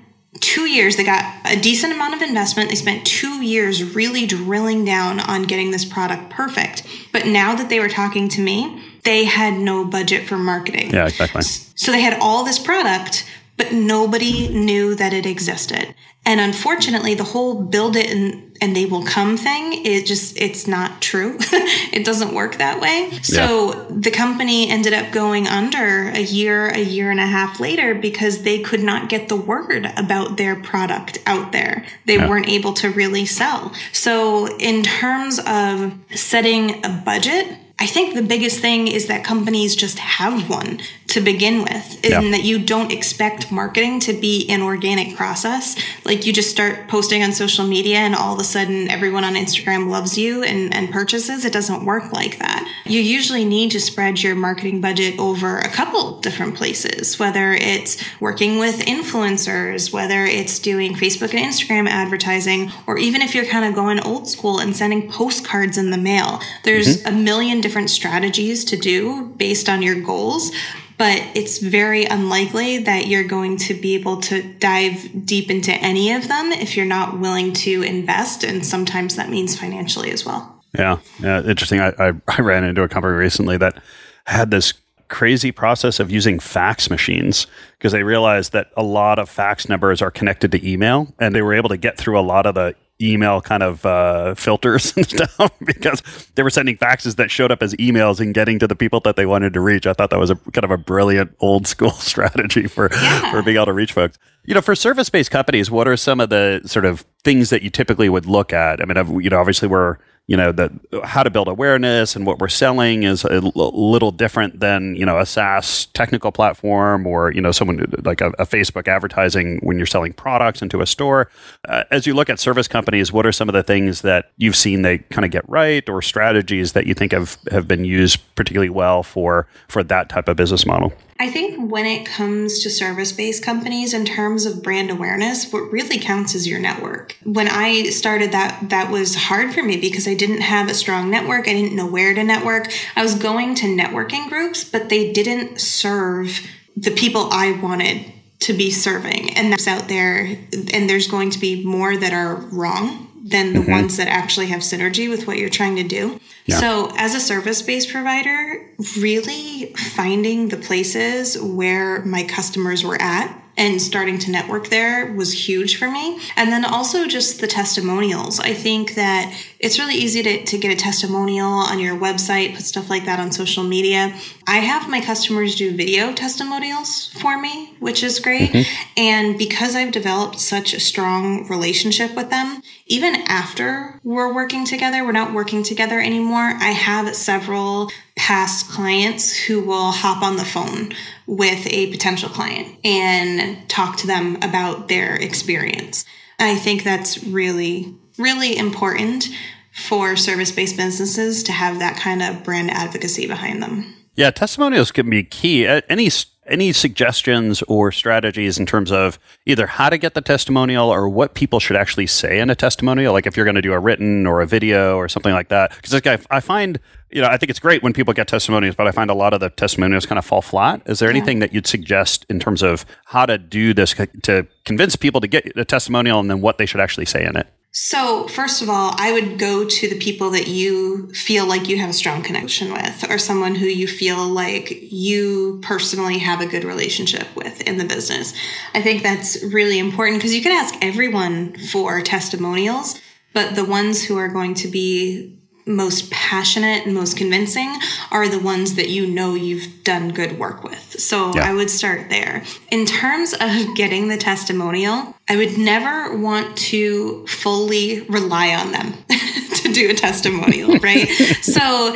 two 0.41 0.65
years 0.65 0.97
they 0.97 1.03
got 1.03 1.23
a 1.45 1.59
decent 1.59 1.93
amount 1.93 2.13
of 2.13 2.21
investment 2.21 2.69
they 2.69 2.75
spent 2.75 3.05
two 3.05 3.41
years 3.41 3.95
really 3.95 4.25
drilling 4.25 4.83
down 4.83 5.17
on 5.21 5.43
getting 5.43 5.71
this 5.71 5.85
product 5.85 6.29
perfect 6.29 6.83
but 7.13 7.25
now 7.25 7.55
that 7.55 7.69
they 7.69 7.79
were 7.79 7.87
talking 7.87 8.27
to 8.27 8.41
me 8.41 8.83
they 9.05 9.23
had 9.23 9.53
no 9.53 9.85
budget 9.85 10.27
for 10.27 10.37
marketing. 10.37 10.91
Yeah, 10.91 11.07
exactly. 11.07 11.43
So 11.43 11.91
they 11.91 12.01
had 12.01 12.19
all 12.19 12.43
this 12.43 12.59
product, 12.59 13.25
but 13.55 13.71
nobody 13.71 14.49
knew 14.49 14.95
that 14.95 15.13
it 15.13 15.25
existed. 15.25 15.95
And 16.27 16.39
unfortunately, 16.39 17.13
the 17.13 17.23
whole 17.23 17.61
build 17.61 17.95
it 17.95 18.09
and, 18.09 18.57
and 18.59 18.75
they 18.75 18.87
will 18.87 19.03
come 19.03 19.37
thing, 19.37 19.85
it 19.85 20.07
just, 20.07 20.35
it's 20.37 20.65
not 20.65 20.99
true. 20.99 21.37
it 21.39 22.03
doesn't 22.03 22.33
work 22.33 22.57
that 22.57 22.81
way. 22.81 23.11
So 23.21 23.73
yeah. 23.73 23.85
the 23.91 24.09
company 24.09 24.67
ended 24.67 24.93
up 24.93 25.11
going 25.11 25.47
under 25.47 26.09
a 26.09 26.21
year, 26.21 26.69
a 26.69 26.79
year 26.79 27.11
and 27.11 27.19
a 27.19 27.27
half 27.27 27.59
later 27.59 27.93
because 27.93 28.41
they 28.41 28.59
could 28.59 28.81
not 28.81 29.07
get 29.07 29.29
the 29.29 29.35
word 29.35 29.85
about 29.97 30.37
their 30.37 30.55
product 30.55 31.19
out 31.27 31.51
there. 31.51 31.85
They 32.05 32.15
yeah. 32.15 32.27
weren't 32.27 32.49
able 32.49 32.73
to 32.73 32.89
really 32.89 33.27
sell. 33.27 33.71
So 33.93 34.47
in 34.57 34.81
terms 34.81 35.39
of 35.45 35.93
setting 36.15 36.83
a 36.83 37.03
budget, 37.05 37.55
I 37.77 37.87
think 37.87 38.15
the 38.15 38.21
biggest 38.21 38.61
thing 38.61 38.87
is 38.87 39.07
that 39.07 39.25
companies 39.25 39.75
just 39.75 39.99
have 39.99 40.49
one 40.49 40.79
to 41.07 41.21
begin 41.21 41.59
with, 41.59 41.99
and 42.03 42.25
yeah. 42.25 42.31
that 42.31 42.43
you 42.43 42.59
don't 42.59 42.91
expect 42.91 43.51
marketing 43.51 43.99
to 44.01 44.13
be 44.13 44.49
an 44.49 44.61
organic 44.61 45.15
process. 45.15 45.77
Like 46.03 46.25
you 46.25 46.33
just 46.33 46.49
start 46.49 46.87
posting 46.87 47.21
on 47.21 47.33
social 47.33 47.65
media, 47.65 47.97
and 47.97 48.15
all 48.15 48.33
of 48.33 48.39
a 48.39 48.43
sudden 48.43 48.89
everyone 48.89 49.23
on 49.23 49.35
Instagram 49.35 49.89
loves 49.89 50.17
you 50.17 50.43
and, 50.43 50.73
and 50.73 50.89
purchases. 50.89 51.43
It 51.43 51.53
doesn't 51.53 51.85
work 51.85 52.11
like 52.13 52.39
that. 52.39 52.65
You 52.85 53.01
usually 53.01 53.43
need 53.43 53.71
to 53.71 53.79
spread 53.79 54.21
your 54.21 54.35
marketing 54.35 54.79
budget 54.79 55.19
over 55.19 55.59
a 55.59 55.69
couple 55.69 56.19
different 56.21 56.55
places, 56.55 57.19
whether 57.19 57.53
it's 57.53 58.01
working 58.19 58.57
with 58.57 58.79
influencers, 58.79 59.91
whether 59.91 60.23
it's 60.25 60.59
doing 60.59 60.95
Facebook 60.95 61.33
and 61.33 61.53
Instagram 61.53 61.89
advertising, 61.89 62.71
or 62.87 62.97
even 62.97 63.21
if 63.21 63.35
you're 63.35 63.45
kind 63.45 63.65
of 63.65 63.75
going 63.75 63.99
old 63.99 64.29
school 64.29 64.59
and 64.59 64.75
sending 64.75 65.09
postcards 65.09 65.77
in 65.77 65.91
the 65.91 65.97
mail. 65.97 66.39
There's 66.63 67.03
mm-hmm. 67.03 67.15
a 67.15 67.17
million 67.17 67.61
different 67.65 67.89
strategies 67.89 68.63
to 68.63 68.77
do 68.77 69.25
based 69.37 69.67
on 69.67 69.81
your 69.81 69.99
goals 70.01 70.51
but 70.97 71.17
it's 71.35 71.57
very 71.57 72.05
unlikely 72.05 72.77
that 72.77 73.07
you're 73.07 73.27
going 73.37 73.57
to 73.57 73.73
be 73.73 73.95
able 73.95 74.21
to 74.21 74.41
dive 74.59 75.25
deep 75.25 75.49
into 75.49 75.73
any 75.73 76.13
of 76.13 76.27
them 76.27 76.51
if 76.51 76.77
you're 76.77 76.85
not 76.85 77.19
willing 77.19 77.51
to 77.51 77.81
invest 77.81 78.43
and 78.43 78.65
sometimes 78.65 79.15
that 79.15 79.29
means 79.29 79.59
financially 79.59 80.11
as 80.11 80.23
well 80.25 80.41
Yeah, 80.77 80.99
yeah, 81.19 81.41
interesting. 81.43 81.79
I, 81.79 81.93
I, 81.99 82.11
I 82.37 82.41
ran 82.41 82.63
into 82.63 82.83
a 82.83 82.89
company 82.89 83.15
recently 83.15 83.57
that 83.57 83.81
had 84.25 84.51
this 84.51 84.73
crazy 85.07 85.51
process 85.51 85.99
of 85.99 86.11
using 86.11 86.39
fax 86.39 86.89
machines 86.89 87.47
because 87.77 87.91
they 87.91 88.03
realized 88.03 88.51
that 88.53 88.71
a 88.75 88.83
lot 88.83 89.19
of 89.19 89.29
fax 89.29 89.69
numbers 89.69 90.01
are 90.01 90.11
connected 90.11 90.51
to 90.51 90.59
email 90.69 91.13
and 91.19 91.35
they 91.35 91.41
were 91.41 91.53
able 91.53 91.69
to 91.69 91.77
get 91.77 91.97
through 91.97 92.19
a 92.19 92.25
lot 92.33 92.45
of 92.45 92.55
the 92.55 92.75
email 93.01 93.41
kind 93.41 93.61
of 93.61 93.85
uh, 93.85 94.33
filters 94.35 94.93
and 94.97 95.05
stuff 95.07 95.51
because 95.65 96.01
they 96.35 96.43
were 96.43 96.49
sending 96.49 96.77
faxes 96.77 97.17
that 97.17 97.29
showed 97.29 97.51
up 97.51 97.61
as 97.61 97.73
emails 97.75 98.19
and 98.19 98.33
getting 98.33 98.57
to 98.59 98.67
the 98.67 98.75
people 98.75 98.99
that 99.01 99.15
they 99.15 99.25
wanted 99.25 99.53
to 99.53 99.59
reach. 99.59 99.85
I 99.85 99.93
thought 99.93 100.09
that 100.11 100.19
was 100.19 100.29
a 100.29 100.35
kind 100.35 100.63
of 100.63 100.71
a 100.71 100.77
brilliant 100.77 101.35
old 101.39 101.67
school 101.67 101.91
strategy 101.91 102.67
for 102.67 102.89
Yeah. 102.93 103.31
for 103.31 103.41
being 103.41 103.57
able 103.57 103.65
to 103.67 103.73
reach 103.73 103.93
folks. 103.93 104.17
You 104.45 104.53
know, 104.53 104.61
for 104.61 104.75
service 104.75 105.09
based 105.09 105.31
companies, 105.31 105.69
what 105.71 105.87
are 105.87 105.97
some 105.97 106.19
of 106.21 106.29
the 106.29 106.61
sort 106.65 106.85
of 106.85 107.03
things 107.23 107.49
that 107.49 107.63
you 107.63 107.69
typically 107.69 108.07
would 108.09 108.25
look 108.27 108.53
at? 108.53 108.79
I 108.81 108.85
mean, 108.85 108.95
I've- 108.97 109.11
you 109.23 109.29
know, 109.29 109.39
obviously 109.39 109.67
we're 109.67 109.97
you 110.27 110.35
know 110.35 110.51
the 110.51 110.71
how 111.03 111.21
to 111.21 111.29
build 111.29 111.47
awareness 111.47 112.15
and 112.15 112.25
what 112.25 112.39
we're 112.39 112.47
selling 112.47 113.03
is 113.03 113.23
a 113.25 113.33
l- 113.33 113.51
little 113.55 114.11
different 114.11 114.59
than 114.59 114.95
you 114.95 115.05
know 115.05 115.19
a 115.19 115.25
SaaS 115.25 115.85
technical 115.87 116.31
platform 116.31 117.05
or 117.05 117.31
you 117.31 117.41
know 117.41 117.51
someone 117.51 117.85
like 118.03 118.21
a, 118.21 118.29
a 118.39 118.45
Facebook 118.45 118.87
advertising 118.87 119.59
when 119.61 119.77
you're 119.77 119.85
selling 119.85 120.13
products 120.13 120.61
into 120.61 120.81
a 120.81 120.85
store. 120.87 121.29
Uh, 121.67 121.83
as 121.91 122.07
you 122.07 122.13
look 122.13 122.29
at 122.29 122.39
service 122.39 122.67
companies, 122.67 123.11
what 123.11 123.25
are 123.25 123.31
some 123.31 123.49
of 123.49 123.53
the 123.53 123.63
things 123.63 124.01
that 124.01 124.31
you've 124.37 124.55
seen 124.55 124.81
they 124.81 124.97
kind 124.97 125.25
of 125.25 125.31
get 125.31 125.47
right 125.47 125.87
or 125.89 126.01
strategies 126.01 126.73
that 126.73 126.87
you 126.87 126.93
think 126.93 127.11
have 127.11 127.37
have 127.51 127.67
been 127.67 127.85
used 127.85 128.19
particularly 128.35 128.69
well 128.69 129.03
for 129.03 129.47
for 129.67 129.83
that 129.83 130.09
type 130.09 130.27
of 130.27 130.35
business 130.35 130.65
model? 130.65 130.91
I 131.17 131.31
think 131.31 131.71
when 131.71 131.85
it 131.85 132.05
comes 132.05 132.61
to 132.63 132.69
service 132.69 133.13
based 133.13 133.41
companies, 133.41 133.93
in 133.93 134.03
terms 134.03 134.45
of 134.45 134.61
brand 134.61 134.91
awareness, 134.91 135.51
what 135.51 135.71
really 135.71 135.97
counts 135.97 136.35
is 136.35 136.45
your 136.45 136.59
network. 136.59 137.17
When 137.23 137.47
I 137.47 137.83
started 137.83 138.33
that, 138.33 138.69
that 138.69 138.91
was 138.91 139.15
hard 139.15 139.53
for 139.53 139.63
me 139.63 139.77
because 139.77 140.09
I 140.09 140.13
didn't 140.13 140.41
have 140.41 140.69
a 140.69 140.73
strong 140.73 141.09
network. 141.09 141.47
I 141.47 141.53
didn't 141.53 141.75
know 141.75 141.87
where 141.87 142.13
to 142.13 142.23
network. 142.23 142.69
I 142.97 143.03
was 143.03 143.15
going 143.15 143.55
to 143.55 143.65
networking 143.65 144.27
groups, 144.27 144.65
but 144.65 144.89
they 144.89 145.13
didn't 145.13 145.61
serve 145.61 146.39
the 146.75 146.91
people 146.91 147.29
I 147.31 147.53
wanted 147.61 148.11
to 148.39 148.53
be 148.53 148.69
serving. 148.69 149.37
And 149.37 149.53
that's 149.53 149.67
out 149.67 149.87
there, 149.87 150.37
and 150.73 150.89
there's 150.89 151.07
going 151.07 151.29
to 151.29 151.39
be 151.39 151.63
more 151.63 151.95
that 151.95 152.11
are 152.11 152.35
wrong 152.35 153.14
than 153.25 153.53
the 153.53 153.59
mm-hmm. 153.59 153.71
ones 153.71 153.97
that 153.97 154.07
actually 154.07 154.45
have 154.47 154.61
synergy 154.61 155.09
with 155.09 155.25
what 155.25 155.37
you're 155.37 155.49
trying 155.49 155.75
to 155.75 155.83
do. 155.83 156.19
So, 156.47 156.91
as 156.95 157.15
a 157.15 157.19
service 157.19 157.63
based 157.63 157.89
provider, 157.89 158.69
really 158.99 159.73
finding 159.95 160.49
the 160.49 160.57
places 160.57 161.41
where 161.41 162.05
my 162.05 162.23
customers 162.23 162.83
were 162.83 163.01
at 163.01 163.41
and 163.57 163.81
starting 163.81 164.19
to 164.19 164.31
network 164.31 164.67
there 164.67 165.13
was 165.13 165.47
huge 165.47 165.77
for 165.77 165.89
me. 165.89 166.19
And 166.35 166.51
then 166.51 166.65
also 166.65 167.07
just 167.07 167.39
the 167.39 167.47
testimonials. 167.47 168.39
I 168.39 168.53
think 168.53 168.95
that 168.95 169.33
it's 169.59 169.79
really 169.79 169.95
easy 169.95 170.21
to, 170.23 170.43
to 170.43 170.57
get 170.57 170.71
a 170.71 170.75
testimonial 170.75 171.47
on 171.47 171.79
your 171.79 171.97
website, 171.97 172.55
put 172.55 172.65
stuff 172.65 172.89
like 172.89 173.05
that 173.05 173.19
on 173.19 173.31
social 173.31 173.63
media. 173.63 174.13
I 174.47 174.57
have 174.57 174.89
my 174.89 175.01
customers 175.01 175.55
do 175.55 175.75
video 175.75 176.13
testimonials 176.13 177.07
for 177.21 177.39
me, 177.39 177.75
which 177.79 178.03
is 178.03 178.19
great. 178.19 178.51
Mm-hmm. 178.51 178.91
And 178.97 179.37
because 179.37 179.75
I've 179.75 179.93
developed 179.93 180.39
such 180.39 180.73
a 180.73 180.79
strong 180.79 181.47
relationship 181.47 182.13
with 182.15 182.29
them, 182.29 182.61
even 182.87 183.15
after 183.27 183.99
we're 184.03 184.33
working 184.33 184.65
together, 184.65 185.03
we're 185.03 185.11
not 185.11 185.33
working 185.33 185.63
together 185.63 185.99
anymore. 185.99 186.53
I 186.59 186.71
have 186.71 187.15
several 187.15 187.89
past 188.15 188.69
clients 188.69 189.35
who 189.35 189.61
will 189.61 189.91
hop 189.91 190.21
on 190.21 190.37
the 190.37 190.45
phone 190.45 190.93
with 191.25 191.65
a 191.67 191.91
potential 191.91 192.29
client 192.29 192.77
and 192.83 193.67
talk 193.67 193.97
to 193.97 194.07
them 194.07 194.37
about 194.37 194.87
their 194.87 195.15
experience. 195.15 196.05
I 196.39 196.55
think 196.55 196.83
that's 196.83 197.23
really, 197.23 197.95
really 198.17 198.55
important 198.57 199.29
for 199.73 200.15
service 200.15 200.51
based 200.51 200.77
businesses 200.77 201.43
to 201.43 201.51
have 201.51 201.79
that 201.79 201.97
kind 201.97 202.21
of 202.21 202.43
brand 202.43 202.69
advocacy 202.71 203.25
behind 203.25 203.63
them. 203.63 203.95
Yeah, 204.15 204.31
testimonials 204.31 204.91
can 204.91 205.09
be 205.09 205.23
key. 205.23 205.67
Any 205.67 206.09
any 206.47 206.71
suggestions 206.71 207.61
or 207.63 207.91
strategies 207.91 208.57
in 208.57 208.65
terms 208.65 208.91
of 208.91 209.19
either 209.45 209.67
how 209.67 209.89
to 209.89 209.97
get 209.97 210.13
the 210.13 210.21
testimonial 210.21 210.89
or 210.89 211.09
what 211.09 211.33
people 211.33 211.59
should 211.59 211.75
actually 211.75 212.07
say 212.07 212.39
in 212.39 212.49
a 212.49 212.55
testimonial? 212.55 213.13
Like 213.13 213.25
if 213.25 213.35
you're 213.35 213.45
going 213.45 213.55
to 213.55 213.61
do 213.61 213.73
a 213.73 213.79
written 213.79 214.27
or 214.27 214.41
a 214.41 214.45
video 214.45 214.97
or 214.97 215.09
something 215.09 215.33
like 215.33 215.49
that. 215.49 215.75
Because 215.75 215.93
like 215.93 216.07
I, 216.07 216.17
I 216.29 216.39
find, 216.39 216.79
you 217.09 217.21
know, 217.21 217.27
I 217.27 217.37
think 217.37 217.49
it's 217.49 217.59
great 217.59 217.83
when 217.83 217.93
people 217.93 218.13
get 218.13 218.27
testimonials, 218.27 218.75
but 218.75 218.87
I 218.87 218.91
find 218.91 219.09
a 219.09 219.15
lot 219.15 219.33
of 219.33 219.39
the 219.39 219.49
testimonials 219.49 220.05
kind 220.05 220.19
of 220.19 220.25
fall 220.25 220.41
flat. 220.41 220.81
Is 220.85 220.99
there 220.99 221.09
anything 221.09 221.39
that 221.39 221.53
you'd 221.53 221.67
suggest 221.67 222.25
in 222.29 222.39
terms 222.39 222.61
of 222.61 222.85
how 223.05 223.25
to 223.25 223.37
do 223.37 223.73
this 223.73 223.95
to 224.23 224.47
convince 224.65 224.95
people 224.95 225.21
to 225.21 225.27
get 225.27 225.57
a 225.57 225.65
testimonial 225.65 226.19
and 226.19 226.29
then 226.29 226.41
what 226.41 226.57
they 226.57 226.65
should 226.65 226.81
actually 226.81 227.05
say 227.05 227.25
in 227.25 227.35
it? 227.35 227.47
So, 227.77 228.25
first 228.29 228.61
of 228.61 228.69
all, 228.69 228.95
I 228.97 229.11
would 229.11 229.37
go 229.37 229.65
to 229.65 229.89
the 229.89 229.99
people 229.99 230.29
that 230.29 230.47
you 230.47 231.11
feel 231.11 231.45
like 231.45 231.67
you 231.67 231.77
have 231.77 231.89
a 231.89 231.93
strong 231.93 232.23
connection 232.23 232.71
with, 232.71 233.11
or 233.11 233.17
someone 233.17 233.53
who 233.53 233.65
you 233.65 233.85
feel 233.85 234.29
like 234.29 234.93
you 234.93 235.59
personally 235.61 236.19
have 236.19 236.39
a 236.39 236.45
good 236.45 236.63
relationship 236.63 237.27
with 237.35 237.59
in 237.63 237.77
the 237.77 237.83
business. 237.83 238.33
I 238.73 238.81
think 238.81 239.03
that's 239.03 239.43
really 239.43 239.77
important 239.77 240.19
because 240.19 240.33
you 240.33 240.41
can 240.41 240.53
ask 240.53 240.73
everyone 240.81 241.57
for 241.57 241.99
testimonials, 241.99 242.97
but 243.33 243.55
the 243.55 243.65
ones 243.65 244.01
who 244.01 244.17
are 244.17 244.29
going 244.29 244.53
to 244.53 244.69
be 244.69 245.37
most 245.65 246.11
passionate 246.11 246.85
and 246.85 246.93
most 246.93 247.17
convincing 247.17 247.75
are 248.11 248.27
the 248.27 248.39
ones 248.39 248.75
that 248.75 248.89
you 248.89 249.07
know 249.07 249.33
you've 249.33 249.83
done 249.83 250.09
good 250.09 250.37
work 250.37 250.63
with. 250.63 250.99
So 250.99 251.33
Yeah. 251.35 251.49
I 251.49 251.53
would 251.53 251.69
start 251.69 252.09
there. 252.09 252.43
In 252.71 252.85
terms 252.85 253.33
of 253.33 253.49
getting 253.75 254.07
the 254.07 254.17
testimonial, 254.17 255.15
I 255.27 255.35
would 255.37 255.57
never 255.57 256.15
want 256.17 256.55
to 256.57 257.25
fully 257.27 258.01
rely 258.01 258.53
on 258.53 258.71
them 258.71 258.93
to 259.55 259.73
do 259.73 259.89
a 259.89 259.93
testimonial, 259.93 260.77
right? 260.79 261.07
so 261.41 261.95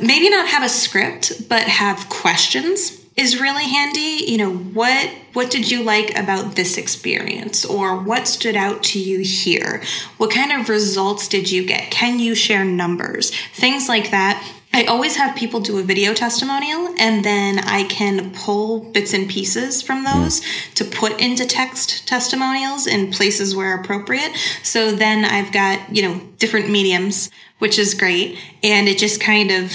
maybe 0.00 0.30
not 0.30 0.48
have 0.48 0.62
a 0.62 0.68
script, 0.68 1.48
but 1.48 1.62
have 1.62 2.08
questions 2.08 2.97
is 3.18 3.40
really 3.40 3.64
handy. 3.64 4.24
You 4.30 4.38
know, 4.38 4.54
what 4.54 5.10
what 5.34 5.50
did 5.50 5.70
you 5.70 5.82
like 5.82 6.16
about 6.16 6.56
this 6.56 6.78
experience 6.78 7.64
or 7.64 7.96
what 7.96 8.26
stood 8.26 8.56
out 8.56 8.82
to 8.84 9.00
you 9.00 9.18
here? 9.18 9.82
What 10.16 10.30
kind 10.30 10.52
of 10.52 10.68
results 10.68 11.28
did 11.28 11.50
you 11.50 11.66
get? 11.66 11.90
Can 11.90 12.18
you 12.18 12.34
share 12.34 12.64
numbers? 12.64 13.30
Things 13.52 13.88
like 13.88 14.10
that. 14.12 14.42
I 14.72 14.84
always 14.84 15.16
have 15.16 15.34
people 15.34 15.60
do 15.60 15.78
a 15.78 15.82
video 15.82 16.14
testimonial 16.14 16.94
and 16.98 17.24
then 17.24 17.58
I 17.58 17.84
can 17.84 18.30
pull 18.32 18.80
bits 18.92 19.12
and 19.12 19.28
pieces 19.28 19.82
from 19.82 20.04
those 20.04 20.40
to 20.74 20.84
put 20.84 21.20
into 21.20 21.46
text 21.46 22.06
testimonials 22.06 22.86
in 22.86 23.10
places 23.10 23.56
where 23.56 23.80
appropriate. 23.80 24.36
So 24.62 24.92
then 24.92 25.24
I've 25.24 25.52
got, 25.52 25.94
you 25.94 26.02
know, 26.02 26.20
different 26.38 26.70
mediums, 26.70 27.30
which 27.58 27.78
is 27.78 27.94
great. 27.94 28.38
And 28.62 28.88
it 28.88 28.98
just 28.98 29.20
kind 29.20 29.50
of, 29.50 29.72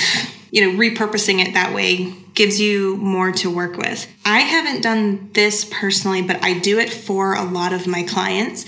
you 0.54 0.62
know, 0.62 0.78
repurposing 0.78 1.44
it 1.44 1.56
that 1.56 1.74
way 1.74 2.14
gives 2.36 2.62
you 2.62 2.96
more 2.98 3.32
to 3.32 3.50
work 3.50 3.76
with. 3.76 4.08
I 4.24 4.42
haven't 4.42 4.82
done 4.84 5.32
this 5.34 5.66
personally, 5.66 6.22
but 6.22 6.44
I 6.44 6.60
do 6.60 6.78
it 6.78 6.92
for 6.94 7.34
a 7.34 7.44
lot 7.44 7.74
of 7.74 7.88
my 7.88 8.04
clients. 8.04 8.64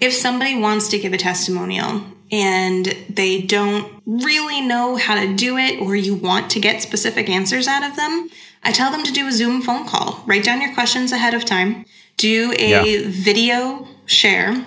If 0.00 0.12
somebody 0.12 0.58
wants 0.58 0.88
to 0.88 0.98
give 0.98 1.12
a 1.12 1.16
testimonial 1.16 2.02
and 2.32 2.86
they 3.08 3.40
don't 3.42 4.02
really 4.04 4.60
know 4.60 4.96
how 4.96 5.14
to 5.14 5.32
do 5.32 5.56
it 5.56 5.80
or 5.80 5.94
you 5.94 6.16
want 6.16 6.50
to 6.50 6.60
get 6.60 6.82
specific 6.82 7.28
answers 7.28 7.68
out 7.68 7.88
of 7.88 7.94
them, 7.94 8.28
I 8.64 8.72
tell 8.72 8.90
them 8.90 9.04
to 9.04 9.12
do 9.12 9.28
a 9.28 9.32
Zoom 9.32 9.62
phone 9.62 9.86
call. 9.86 10.24
Write 10.26 10.42
down 10.42 10.60
your 10.60 10.74
questions 10.74 11.12
ahead 11.12 11.34
of 11.34 11.44
time. 11.44 11.84
Do 12.16 12.52
a 12.58 12.68
Yeah. 12.68 13.04
video 13.06 13.86
share. 14.06 14.64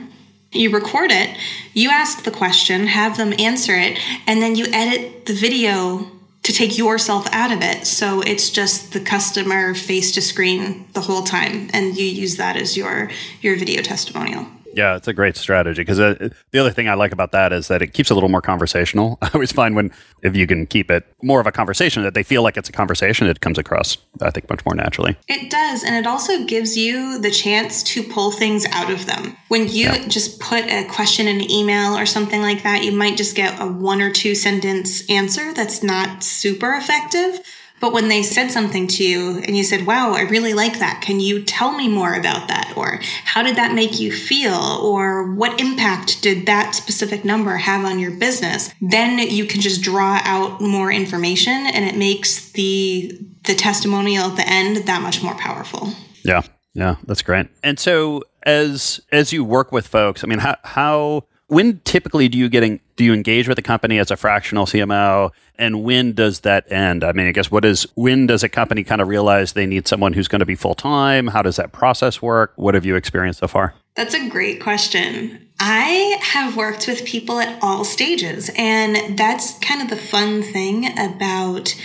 You 0.53 0.69
record 0.69 1.11
it, 1.11 1.31
you 1.73 1.89
ask 1.89 2.23
the 2.23 2.31
question, 2.31 2.87
have 2.87 3.17
them 3.17 3.33
answer 3.37 3.75
it, 3.75 3.97
and 4.25 4.41
then 4.41 4.55
you 4.55 4.67
edit 4.71 5.25
the 5.25 5.33
video 5.33 6.11
to 6.43 6.53
take 6.53 6.77
yourself 6.77 7.27
out 7.31 7.51
of 7.51 7.61
it. 7.61 7.85
So 7.85 8.21
it's 8.21 8.49
just 8.49 8.93
the 8.93 8.99
customer 8.99 9.73
face 9.75 10.11
to 10.13 10.21
screen 10.21 10.87
the 10.93 11.01
whole 11.01 11.23
time 11.23 11.69
and 11.73 11.95
you 11.95 12.05
use 12.05 12.37
that 12.37 12.55
as 12.55 12.75
your 12.75 13.11
your 13.41 13.57
video 13.57 13.81
testimonial. 13.81 14.47
Yeah, 14.73 14.95
it's 14.95 15.07
a 15.07 15.13
great 15.13 15.35
strategy 15.37 15.81
because 15.81 15.99
uh, 15.99 16.29
the 16.51 16.59
other 16.59 16.71
thing 16.71 16.87
I 16.87 16.93
like 16.93 17.11
about 17.11 17.31
that 17.31 17.53
is 17.53 17.67
that 17.67 17.81
it 17.81 17.93
keeps 17.93 18.09
a 18.09 18.13
little 18.13 18.29
more 18.29 18.41
conversational. 18.41 19.17
I 19.21 19.29
always 19.33 19.51
find 19.51 19.75
when 19.75 19.91
if 20.21 20.35
you 20.35 20.47
can 20.47 20.65
keep 20.65 20.91
it 20.91 21.05
more 21.21 21.39
of 21.39 21.47
a 21.47 21.51
conversation 21.51 22.03
that 22.03 22.13
they 22.13 22.23
feel 22.23 22.43
like 22.43 22.57
it's 22.57 22.69
a 22.69 22.71
conversation, 22.71 23.27
it 23.27 23.41
comes 23.41 23.57
across 23.57 23.97
I 24.21 24.31
think 24.31 24.49
much 24.49 24.65
more 24.65 24.75
naturally. 24.75 25.15
It 25.27 25.49
does, 25.49 25.83
and 25.83 25.95
it 25.95 26.07
also 26.07 26.45
gives 26.45 26.77
you 26.77 27.19
the 27.19 27.31
chance 27.31 27.83
to 27.83 28.03
pull 28.03 28.31
things 28.31 28.65
out 28.71 28.91
of 28.91 29.05
them. 29.05 29.37
When 29.47 29.67
you 29.67 29.91
just 30.07 30.39
put 30.39 30.65
a 30.65 30.85
question 30.85 31.27
in 31.27 31.41
an 31.41 31.51
email 31.51 31.97
or 31.97 32.05
something 32.05 32.41
like 32.41 32.63
that, 32.63 32.83
you 32.83 32.91
might 32.91 33.17
just 33.17 33.35
get 33.35 33.59
a 33.59 33.67
one 33.67 34.01
or 34.01 34.11
two 34.11 34.35
sentence 34.35 35.09
answer 35.09 35.53
that's 35.53 35.83
not 35.83 36.23
super 36.23 36.73
effective. 36.73 37.39
But 37.81 37.93
when 37.93 38.07
they 38.07 38.23
said 38.23 38.51
something 38.51 38.87
to 38.87 39.03
you 39.03 39.39
and 39.39 39.57
you 39.57 39.63
said, 39.63 39.85
Wow, 39.85 40.13
I 40.13 40.21
really 40.21 40.53
like 40.53 40.79
that. 40.79 41.01
Can 41.01 41.19
you 41.19 41.43
tell 41.43 41.75
me 41.75 41.89
more 41.89 42.13
about 42.13 42.47
that? 42.47 42.73
Or 42.77 42.99
how 43.25 43.41
did 43.41 43.57
that 43.57 43.73
make 43.73 43.99
you 43.99 44.11
feel? 44.11 44.79
Or 44.83 45.33
what 45.33 45.59
impact 45.59 46.21
did 46.21 46.45
that 46.45 46.75
specific 46.75 47.25
number 47.25 47.57
have 47.57 47.83
on 47.83 47.99
your 47.99 48.11
business? 48.11 48.71
Then 48.81 49.17
you 49.17 49.45
can 49.45 49.59
just 49.59 49.81
draw 49.81 50.21
out 50.23 50.61
more 50.61 50.91
information 50.91 51.67
and 51.73 51.83
it 51.83 51.97
makes 51.97 52.51
the 52.51 53.19
the 53.45 53.55
testimonial 53.55 54.25
at 54.25 54.37
the 54.37 54.47
end 54.47 54.77
that 54.87 55.01
much 55.01 55.23
more 55.23 55.33
powerful. 55.33 55.89
Yeah, 56.23 56.43
yeah, 56.73 56.95
that's 57.05 57.23
great. 57.23 57.47
And 57.63 57.79
so 57.79 58.23
as 58.43 59.01
as 59.11 59.33
you 59.33 59.43
work 59.43 59.71
with 59.71 59.87
folks, 59.87 60.23
I 60.23 60.27
mean, 60.27 60.39
how 60.39 60.55
how 60.63 61.23
when 61.51 61.81
typically 61.83 62.29
do 62.29 62.37
you 62.37 62.47
getting 62.47 62.79
do 62.95 63.03
you 63.03 63.13
engage 63.13 63.49
with 63.49 63.59
a 63.59 63.61
company 63.61 63.99
as 63.99 64.09
a 64.09 64.15
fractional 64.15 64.65
CMO 64.65 65.31
and 65.57 65.83
when 65.83 66.13
does 66.13 66.39
that 66.41 66.71
end? 66.71 67.03
I 67.03 67.11
mean, 67.11 67.27
I 67.27 67.33
guess 67.33 67.51
what 67.51 67.65
is 67.65 67.85
when 67.95 68.25
does 68.25 68.41
a 68.41 68.47
company 68.47 68.85
kind 68.85 69.01
of 69.01 69.09
realize 69.09 69.51
they 69.51 69.65
need 69.65 69.85
someone 69.85 70.13
who's 70.13 70.29
going 70.29 70.39
to 70.39 70.45
be 70.45 70.55
full 70.55 70.75
time? 70.75 71.27
How 71.27 71.41
does 71.41 71.57
that 71.57 71.73
process 71.73 72.21
work? 72.21 72.53
What 72.55 72.73
have 72.73 72.85
you 72.85 72.95
experienced 72.95 73.41
so 73.41 73.49
far? 73.49 73.73
That's 73.95 74.13
a 74.13 74.29
great 74.29 74.61
question. 74.61 75.45
I 75.59 76.17
have 76.21 76.55
worked 76.55 76.87
with 76.87 77.03
people 77.03 77.41
at 77.41 77.61
all 77.61 77.83
stages, 77.83 78.49
and 78.55 79.19
that's 79.19 79.59
kind 79.59 79.81
of 79.81 79.89
the 79.89 79.97
fun 79.97 80.43
thing 80.43 80.97
about 80.97 81.75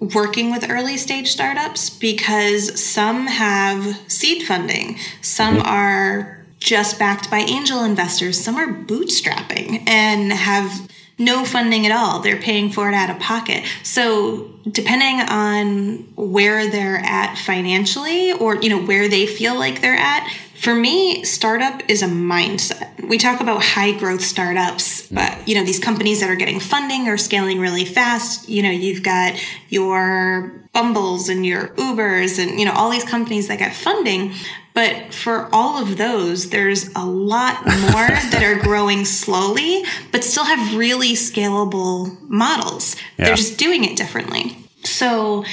working 0.00 0.50
with 0.50 0.68
early 0.68 0.96
stage 0.96 1.30
startups 1.30 1.90
because 1.90 2.82
some 2.82 3.28
have 3.28 4.10
seed 4.10 4.42
funding, 4.42 4.98
some 5.22 5.58
mm-hmm. 5.58 5.68
are 5.68 6.45
just 6.66 6.98
backed 6.98 7.30
by 7.30 7.38
angel 7.38 7.84
investors, 7.84 8.42
some 8.42 8.56
are 8.56 8.66
bootstrapping 8.66 9.88
and 9.88 10.32
have 10.32 10.90
no 11.16 11.44
funding 11.44 11.86
at 11.86 11.92
all. 11.92 12.20
They're 12.20 12.40
paying 12.40 12.70
for 12.70 12.88
it 12.88 12.94
out 12.94 13.08
of 13.08 13.20
pocket. 13.20 13.64
So, 13.84 14.50
depending 14.70 15.20
on 15.20 15.98
where 16.16 16.68
they're 16.68 16.98
at 16.98 17.38
financially 17.38 18.32
or, 18.32 18.56
you 18.56 18.68
know, 18.68 18.84
where 18.84 19.08
they 19.08 19.26
feel 19.26 19.56
like 19.56 19.80
they're 19.80 19.94
at, 19.94 20.28
for 20.56 20.74
me, 20.74 21.22
startup 21.22 21.88
is 21.88 22.02
a 22.02 22.06
mindset. 22.06 23.08
We 23.08 23.16
talk 23.16 23.40
about 23.40 23.62
high 23.62 23.92
growth 23.92 24.22
startups, 24.22 25.06
but 25.08 25.46
you 25.46 25.54
know, 25.54 25.64
these 25.64 25.78
companies 25.78 26.20
that 26.20 26.30
are 26.30 26.36
getting 26.36 26.58
funding 26.58 27.08
or 27.08 27.16
scaling 27.16 27.60
really 27.60 27.84
fast, 27.84 28.48
you 28.48 28.62
know, 28.62 28.70
you've 28.70 29.04
got 29.04 29.34
your 29.68 30.66
Bumbles 30.72 31.30
and 31.30 31.46
your 31.46 31.68
Ubers 31.68 32.38
and 32.38 32.58
you 32.58 32.66
know, 32.66 32.72
all 32.72 32.90
these 32.90 33.04
companies 33.04 33.48
that 33.48 33.58
get 33.58 33.74
funding, 33.74 34.34
but 34.76 35.14
for 35.14 35.48
all 35.54 35.82
of 35.82 35.96
those, 35.96 36.50
there's 36.50 36.90
a 36.94 37.06
lot 37.06 37.64
more 37.64 37.72
that 38.30 38.42
are 38.42 38.62
growing 38.62 39.06
slowly, 39.06 39.82
but 40.12 40.22
still 40.22 40.44
have 40.44 40.76
really 40.76 41.14
scalable 41.14 42.20
models. 42.28 42.94
Yeah. 43.16 43.24
They're 43.24 43.36
just 43.36 43.58
doing 43.58 43.84
it 43.84 43.96
differently. 43.96 44.54
So, 44.84 45.46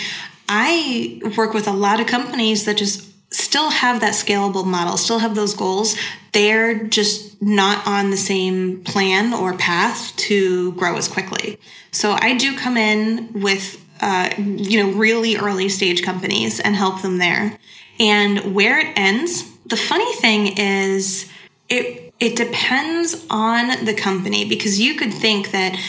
I 0.50 1.22
work 1.38 1.54
with 1.54 1.70
a 1.70 1.72
lot 1.72 2.02
of 2.02 2.08
companies 2.08 2.66
that 2.66 2.76
just 2.76 3.10
still 3.34 3.70
have 3.70 4.02
that 4.02 4.12
scalable 4.14 4.66
model, 4.66 4.98
still 4.98 5.20
have 5.20 5.36
those 5.36 5.54
goals. 5.56 5.96
They're 6.34 6.84
just 6.84 7.42
not 7.42 7.88
on 7.88 8.10
the 8.10 8.18
same 8.18 8.84
plan 8.84 9.34
or 9.34 9.54
path 9.54 10.16
to 10.18 10.74
grow 10.74 10.98
as 10.98 11.08
quickly. 11.08 11.60
So 11.92 12.18
I 12.20 12.36
do 12.36 12.58
come 12.58 12.76
in 12.76 13.42
with, 13.42 13.84
uh, 14.02 14.32
you 14.38 14.84
know, 14.84 14.92
really 14.92 15.38
early 15.38 15.70
stage 15.70 16.04
companies 16.04 16.60
and 16.60 16.76
help 16.76 17.02
them 17.02 17.20
there. 17.20 17.58
And 18.00 18.56
where 18.56 18.80
it 18.80 18.94
ends, 18.96 19.50
the 19.66 19.78
funny 19.78 20.14
thing 20.16 20.58
is, 20.58 21.30
it 21.70 22.14
it 22.20 22.36
depends 22.36 23.26
on 23.30 23.86
the 23.86 23.94
company 23.94 24.48
because 24.48 24.80
you 24.80 24.96
could 24.96 25.14
think 25.14 25.52
that 25.52 25.80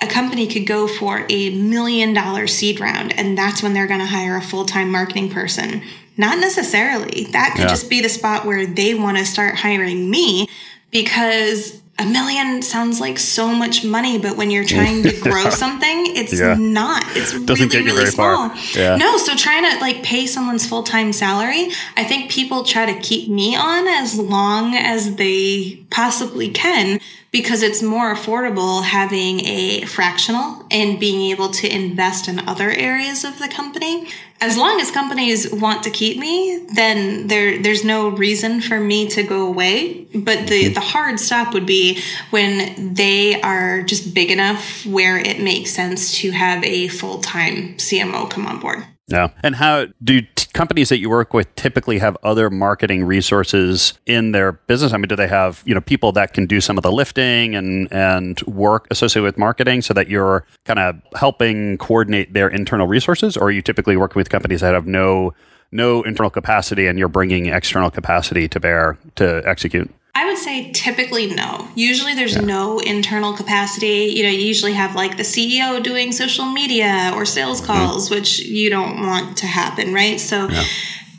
a 0.00 0.06
company 0.06 0.46
could 0.46 0.66
go 0.66 0.88
for 0.88 1.26
a 1.28 1.50
million 1.50 2.14
dollar 2.14 2.46
seed 2.46 2.80
round 2.80 3.16
and 3.18 3.36
that's 3.36 3.62
when 3.62 3.74
they're 3.74 3.86
going 3.86 4.00
to 4.00 4.06
hire 4.06 4.36
a 4.36 4.42
full-time 4.42 4.90
marketing 4.90 5.28
person 5.28 5.82
not 6.20 6.38
necessarily. 6.38 7.24
That 7.32 7.54
could 7.56 7.62
yeah. 7.62 7.68
just 7.68 7.88
be 7.88 8.02
the 8.02 8.08
spot 8.10 8.44
where 8.44 8.66
they 8.66 8.94
want 8.94 9.16
to 9.16 9.24
start 9.24 9.56
hiring 9.56 10.10
me 10.10 10.48
because 10.90 11.80
a 12.00 12.06
million 12.06 12.62
sounds 12.62 13.00
like 13.00 13.18
so 13.18 13.48
much 13.48 13.84
money, 13.84 14.18
but 14.18 14.36
when 14.36 14.50
you're 14.50 14.64
trying 14.64 15.02
to 15.02 15.20
grow 15.20 15.50
something, 15.50 16.16
it's 16.16 16.38
yeah. 16.38 16.56
not. 16.58 17.04
It's 17.16 17.38
Doesn't 17.38 17.72
really, 17.72 17.84
really 17.84 18.06
small. 18.06 18.50
Yeah. 18.74 18.96
No, 18.96 19.18
so 19.18 19.34
trying 19.36 19.70
to 19.70 19.80
like 19.80 20.02
pay 20.02 20.26
someone's 20.26 20.66
full 20.66 20.82
time 20.82 21.12
salary, 21.12 21.70
I 21.96 22.04
think 22.04 22.30
people 22.30 22.64
try 22.64 22.92
to 22.92 22.98
keep 23.00 23.28
me 23.28 23.54
on 23.54 23.86
as 23.86 24.18
long 24.18 24.74
as 24.74 25.16
they 25.16 25.84
possibly 25.90 26.48
can 26.48 27.00
because 27.32 27.62
it's 27.62 27.82
more 27.82 28.12
affordable 28.12 28.82
having 28.82 29.44
a 29.46 29.82
fractional 29.82 30.66
and 30.70 30.98
being 30.98 31.30
able 31.30 31.48
to 31.50 31.72
invest 31.72 32.26
in 32.28 32.40
other 32.48 32.70
areas 32.70 33.24
of 33.24 33.38
the 33.38 33.48
company. 33.48 34.08
As 34.40 34.56
long 34.56 34.80
as 34.80 34.90
companies 34.90 35.52
want 35.52 35.82
to 35.84 35.90
keep 35.90 36.18
me, 36.18 36.66
then 36.74 37.28
there 37.28 37.62
there's 37.62 37.84
no 37.84 38.08
reason 38.08 38.60
for 38.60 38.80
me 38.80 39.06
to 39.10 39.22
go 39.22 39.46
away. 39.46 40.06
But 40.14 40.48
the, 40.48 40.68
the 40.68 40.80
hard 40.80 41.20
stop 41.20 41.54
would 41.54 41.66
be 41.66 42.02
when 42.30 42.94
they 42.94 43.40
are 43.42 43.82
just 43.82 44.14
big 44.14 44.30
enough 44.30 44.84
where 44.86 45.18
it 45.18 45.40
makes 45.40 45.70
sense 45.70 46.18
to 46.20 46.30
have 46.30 46.64
a 46.64 46.88
full 46.88 47.18
time 47.18 47.74
CMO 47.76 48.28
come 48.30 48.46
on 48.46 48.58
board. 48.60 48.84
Yeah. 49.08 49.28
And 49.42 49.56
how 49.56 49.86
do 50.02 50.22
companies 50.52 50.88
that 50.88 50.98
you 50.98 51.08
work 51.10 51.32
with 51.32 51.54
typically 51.56 51.98
have 51.98 52.16
other 52.22 52.50
marketing 52.50 53.04
resources 53.04 53.94
in 54.06 54.32
their 54.32 54.52
business? 54.52 54.92
I 54.92 54.96
mean, 54.96 55.08
do 55.08 55.16
they 55.16 55.28
have, 55.28 55.62
you 55.64 55.74
know, 55.74 55.80
people 55.80 56.12
that 56.12 56.32
can 56.32 56.46
do 56.46 56.60
some 56.60 56.76
of 56.76 56.82
the 56.82 56.92
lifting 56.92 57.54
and 57.54 57.92
and 57.92 58.40
work 58.42 58.86
associated 58.90 59.24
with 59.24 59.38
marketing 59.38 59.82
so 59.82 59.94
that 59.94 60.08
you're 60.08 60.44
kind 60.64 60.78
of 60.78 61.00
helping 61.14 61.78
coordinate 61.78 62.32
their 62.32 62.48
internal 62.48 62.86
resources 62.86 63.36
or 63.36 63.50
you 63.50 63.62
typically 63.62 63.96
working 63.96 64.18
with 64.18 64.30
companies 64.30 64.60
that 64.60 64.74
have 64.74 64.86
no 64.86 65.34
no 65.72 66.02
internal 66.02 66.30
capacity 66.30 66.86
and 66.86 66.98
you're 66.98 67.08
bringing 67.08 67.46
external 67.46 67.90
capacity 67.90 68.48
to 68.48 68.60
bear 68.60 68.98
to 69.16 69.42
execute? 69.46 69.90
I 70.20 70.26
would 70.26 70.36
say 70.36 70.70
typically 70.72 71.34
no. 71.34 71.66
Usually 71.74 72.12
there's 72.12 72.34
yeah. 72.34 72.42
no 72.42 72.78
internal 72.78 73.32
capacity. 73.32 74.12
You 74.14 74.24
know, 74.24 74.28
you 74.28 74.44
usually 74.44 74.74
have 74.74 74.94
like 74.94 75.16
the 75.16 75.22
CEO 75.22 75.82
doing 75.82 76.12
social 76.12 76.44
media 76.44 77.12
or 77.14 77.24
sales 77.24 77.62
mm-hmm. 77.62 77.72
calls, 77.72 78.08
mm 78.08 78.10
which 78.10 78.40
you 78.40 78.68
don't 78.68 79.06
want 79.06 79.38
to 79.38 79.46
happen, 79.46 79.94
right? 79.94 80.20
So 80.20 80.48
yeah. 80.48 80.64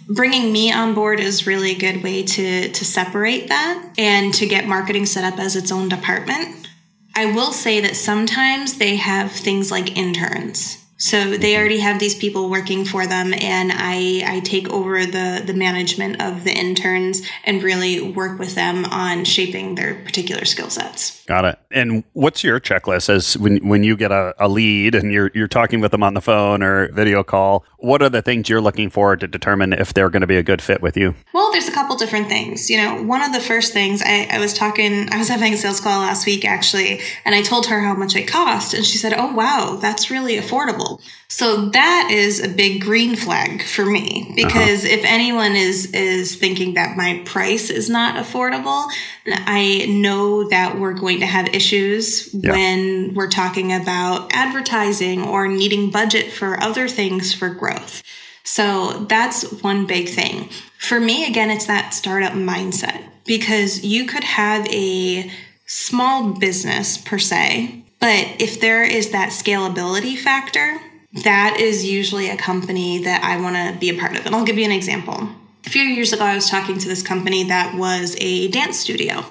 bringing 0.08 0.52
me 0.52 0.72
on 0.72 0.94
board 0.94 1.20
is 1.20 1.48
really 1.48 1.72
a 1.72 1.80
good 1.80 2.04
way 2.04 2.22
to 2.22 2.70
to 2.70 2.86
separate 2.86 3.48
that 3.48 3.94
and 3.98 4.32
to 4.36 4.46
get 4.46 4.68
marketing 4.68 5.08
set 5.08 5.24
up 5.24 5.40
as 5.40 5.56
its 5.56 5.72
own 5.72 5.90
department. 5.90 6.68
I 7.16 7.34
will 7.34 7.54
say 7.54 7.82
that 7.82 7.96
sometimes 7.96 8.78
they 8.78 8.98
have 8.98 9.32
things 9.32 9.72
like 9.72 9.98
interns 9.98 10.81
so 11.02 11.36
they 11.36 11.58
already 11.58 11.80
have 11.80 12.00
these 12.00 12.14
people 12.14 12.48
working 12.48 12.86
for 12.86 13.08
them, 13.08 13.34
and 13.34 13.72
I, 13.74 14.22
I 14.24 14.40
take 14.42 14.70
over 14.70 15.04
the, 15.04 15.42
the 15.44 15.54
management 15.56 16.22
of 16.22 16.44
the 16.44 16.52
interns 16.52 17.24
and 17.44 17.64
really 17.64 18.12
work 18.12 18.38
with 18.38 18.54
them 18.54 18.86
on 18.86 19.26
shaping 19.26 19.74
their 19.74 19.96
particular 19.96 20.46
skill 20.46 20.70
sets. 20.70 21.26
Got 21.26 21.46
it. 21.46 21.60
And 21.72 22.04
what's 22.14 22.44
your 22.44 22.60
checklist 22.60 23.10
as 23.10 23.36
when, 23.36 23.68
when 23.68 23.84
you 23.84 23.98
get 23.98 24.12
a, 24.12 24.36
a 24.38 24.48
lead 24.48 24.94
and 24.94 25.12
you're, 25.12 25.32
you're 25.34 25.48
talking 25.48 25.82
with 25.82 25.90
them 25.90 26.04
on 26.04 26.14
the 26.14 26.22
phone 26.22 26.62
or 26.62 26.92
video 26.92 27.24
call? 27.24 27.66
What 27.78 28.04
are 28.04 28.10
the 28.10 28.22
things 28.22 28.48
you're 28.48 28.62
looking 28.62 28.92
for 28.92 29.16
to 29.16 29.28
determine 29.28 29.74
if 29.74 29.96
they're 29.96 30.12
going 30.12 30.22
to 30.22 30.28
be 30.28 30.38
a 30.38 30.44
good 30.44 30.62
fit 30.62 30.84
with 30.84 30.96
you? 30.96 31.16
Well, 31.34 31.52
there's 31.52 31.68
a 31.68 31.72
couple 31.72 31.96
different 31.96 32.28
things. 32.28 32.70
You 32.70 32.78
know, 32.78 33.02
one 33.02 33.24
of 33.24 33.34
the 33.34 33.40
first 33.40 33.74
things 33.74 34.04
I, 34.06 34.28
I 34.30 34.40
was 34.40 34.54
talking, 34.54 35.12
I 35.12 35.18
was 35.18 35.30
having 35.30 35.54
a 35.54 35.58
sales 35.58 35.80
call 35.80 36.02
last 36.02 36.28
week 36.28 36.46
actually, 36.46 37.02
and 37.26 37.34
I 37.34 37.42
told 37.42 37.66
her 37.68 37.80
how 37.80 37.96
much 37.96 38.16
it 38.16 38.28
cost, 38.28 38.76
and 38.76 38.86
she 38.86 39.00
said, 39.00 39.14
Oh, 39.18 39.34
wow, 39.34 39.80
that's 39.82 40.12
really 40.12 40.38
affordable. 40.38 40.91
So 41.28 41.70
that 41.70 42.10
is 42.12 42.44
a 42.44 42.50
big 42.50 42.82
green 42.82 43.16
flag 43.16 43.64
for 43.64 43.86
me 43.86 44.24
uh-huh. 44.24 44.34
because 44.36 44.84
uh-huh. 44.84 44.94
if 44.94 45.06
anyone 45.06 45.56
is 45.56 45.92
is 45.94 46.36
thinking 46.36 46.74
that 46.76 46.98
my 46.98 47.22
price 47.26 47.70
is 47.70 47.90
not 47.90 48.16
affordable, 48.24 48.90
I 49.28 49.86
know 49.90 50.50
that 50.50 50.80
we're 50.80 50.94
going 50.94 51.20
to 51.22 51.26
have 51.26 51.54
issues 51.54 52.34
yeah. 52.34 52.52
when 52.52 53.14
we're 53.14 53.30
talking 53.30 53.74
about 53.74 54.32
advertising 54.34 55.24
or 55.24 55.48
needing 55.48 55.90
budget 55.90 56.32
for 56.32 56.62
other 56.62 56.88
things 56.88 57.34
for 57.34 57.50
growth. 57.50 58.04
So 58.44 59.06
that's 59.08 59.62
one 59.62 59.86
big 59.86 60.10
thing. 60.10 60.50
For 60.80 61.00
me 61.00 61.28
again 61.28 61.50
it's 61.50 61.68
that 61.68 61.94
startup 61.94 62.34
mindset 62.34 63.04
because 63.26 63.84
you 63.84 64.06
could 64.06 64.24
have 64.24 64.68
a 64.68 65.32
small 65.66 66.34
business 66.34 66.98
per 66.98 67.18
se, 67.18 67.86
but 68.02 68.42
if 68.42 68.60
there 68.60 68.84
is 68.84 69.12
that 69.12 69.30
scalability 69.30 70.18
factor, 70.18 70.82
that 71.24 71.58
is 71.60 71.86
usually 71.86 72.30
a 72.30 72.36
company 72.36 73.04
that 73.04 73.24
I 73.24 73.40
want 73.40 73.56
to 73.56 73.80
be 73.80 73.90
a 73.90 74.00
part 74.00 74.16
of. 74.16 74.26
And 74.26 74.36
I'll 74.36 74.44
give 74.44 74.58
you 74.58 74.66
an 74.66 74.72
example. 74.72 75.30
A 75.66 75.70
few 75.70 75.84
years 75.84 76.12
ago, 76.12 76.26
I 76.26 76.36
was 76.36 76.50
talking 76.50 76.80
to 76.80 76.88
this 76.88 77.04
company 77.04 77.44
that 77.44 77.78
was 77.78 78.18
a 78.20 78.48
dance 78.48 78.80
studio. 78.80 79.24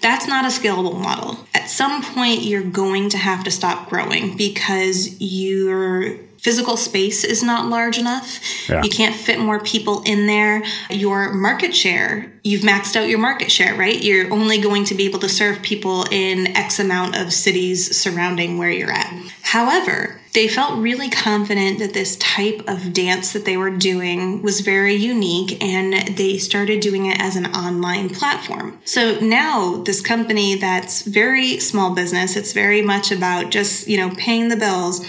That's 0.00 0.28
not 0.28 0.44
a 0.44 0.48
scalable 0.48 1.00
model. 1.00 1.38
At 1.52 1.68
some 1.68 2.02
point, 2.02 2.42
you're 2.42 2.62
going 2.62 3.08
to 3.10 3.18
have 3.18 3.44
to 3.44 3.50
stop 3.50 3.88
growing 3.88 4.36
because 4.36 5.20
your 5.20 6.16
physical 6.42 6.76
space 6.76 7.22
is 7.22 7.42
not 7.42 7.68
large 7.68 7.98
enough. 7.98 8.40
Yeah. 8.68 8.82
You 8.82 8.90
can't 8.90 9.14
fit 9.14 9.38
more 9.38 9.60
people 9.60 10.02
in 10.02 10.26
there. 10.26 10.64
Your 10.90 11.32
market 11.32 11.74
share, 11.74 12.32
you've 12.42 12.62
maxed 12.62 12.96
out 12.96 13.08
your 13.08 13.20
market 13.20 13.50
share, 13.50 13.74
right? 13.76 14.02
You're 14.02 14.32
only 14.32 14.60
going 14.60 14.84
to 14.86 14.94
be 14.94 15.06
able 15.06 15.20
to 15.20 15.28
serve 15.28 15.62
people 15.62 16.04
in 16.10 16.48
X 16.56 16.80
amount 16.80 17.16
of 17.16 17.32
cities 17.32 17.96
surrounding 17.96 18.58
where 18.58 18.70
you're 18.70 18.90
at. 18.90 19.12
However, 19.42 20.20
they 20.34 20.48
felt 20.48 20.80
really 20.80 21.10
confident 21.10 21.78
that 21.78 21.92
this 21.92 22.16
type 22.16 22.62
of 22.66 22.92
dance 22.92 23.34
that 23.34 23.44
they 23.44 23.56
were 23.56 23.70
doing 23.70 24.42
was 24.42 24.60
very 24.60 24.94
unique 24.94 25.62
and 25.62 26.16
they 26.16 26.38
started 26.38 26.80
doing 26.80 27.06
it 27.06 27.20
as 27.20 27.36
an 27.36 27.46
online 27.46 28.08
platform. 28.08 28.80
So 28.84 29.20
now 29.20 29.82
this 29.84 30.00
company 30.00 30.56
that's 30.56 31.02
very 31.02 31.60
small 31.60 31.94
business, 31.94 32.34
it's 32.34 32.52
very 32.52 32.80
much 32.80 33.12
about 33.12 33.50
just, 33.50 33.86
you 33.86 33.98
know, 33.98 34.10
paying 34.16 34.48
the 34.48 34.56
bills 34.56 35.06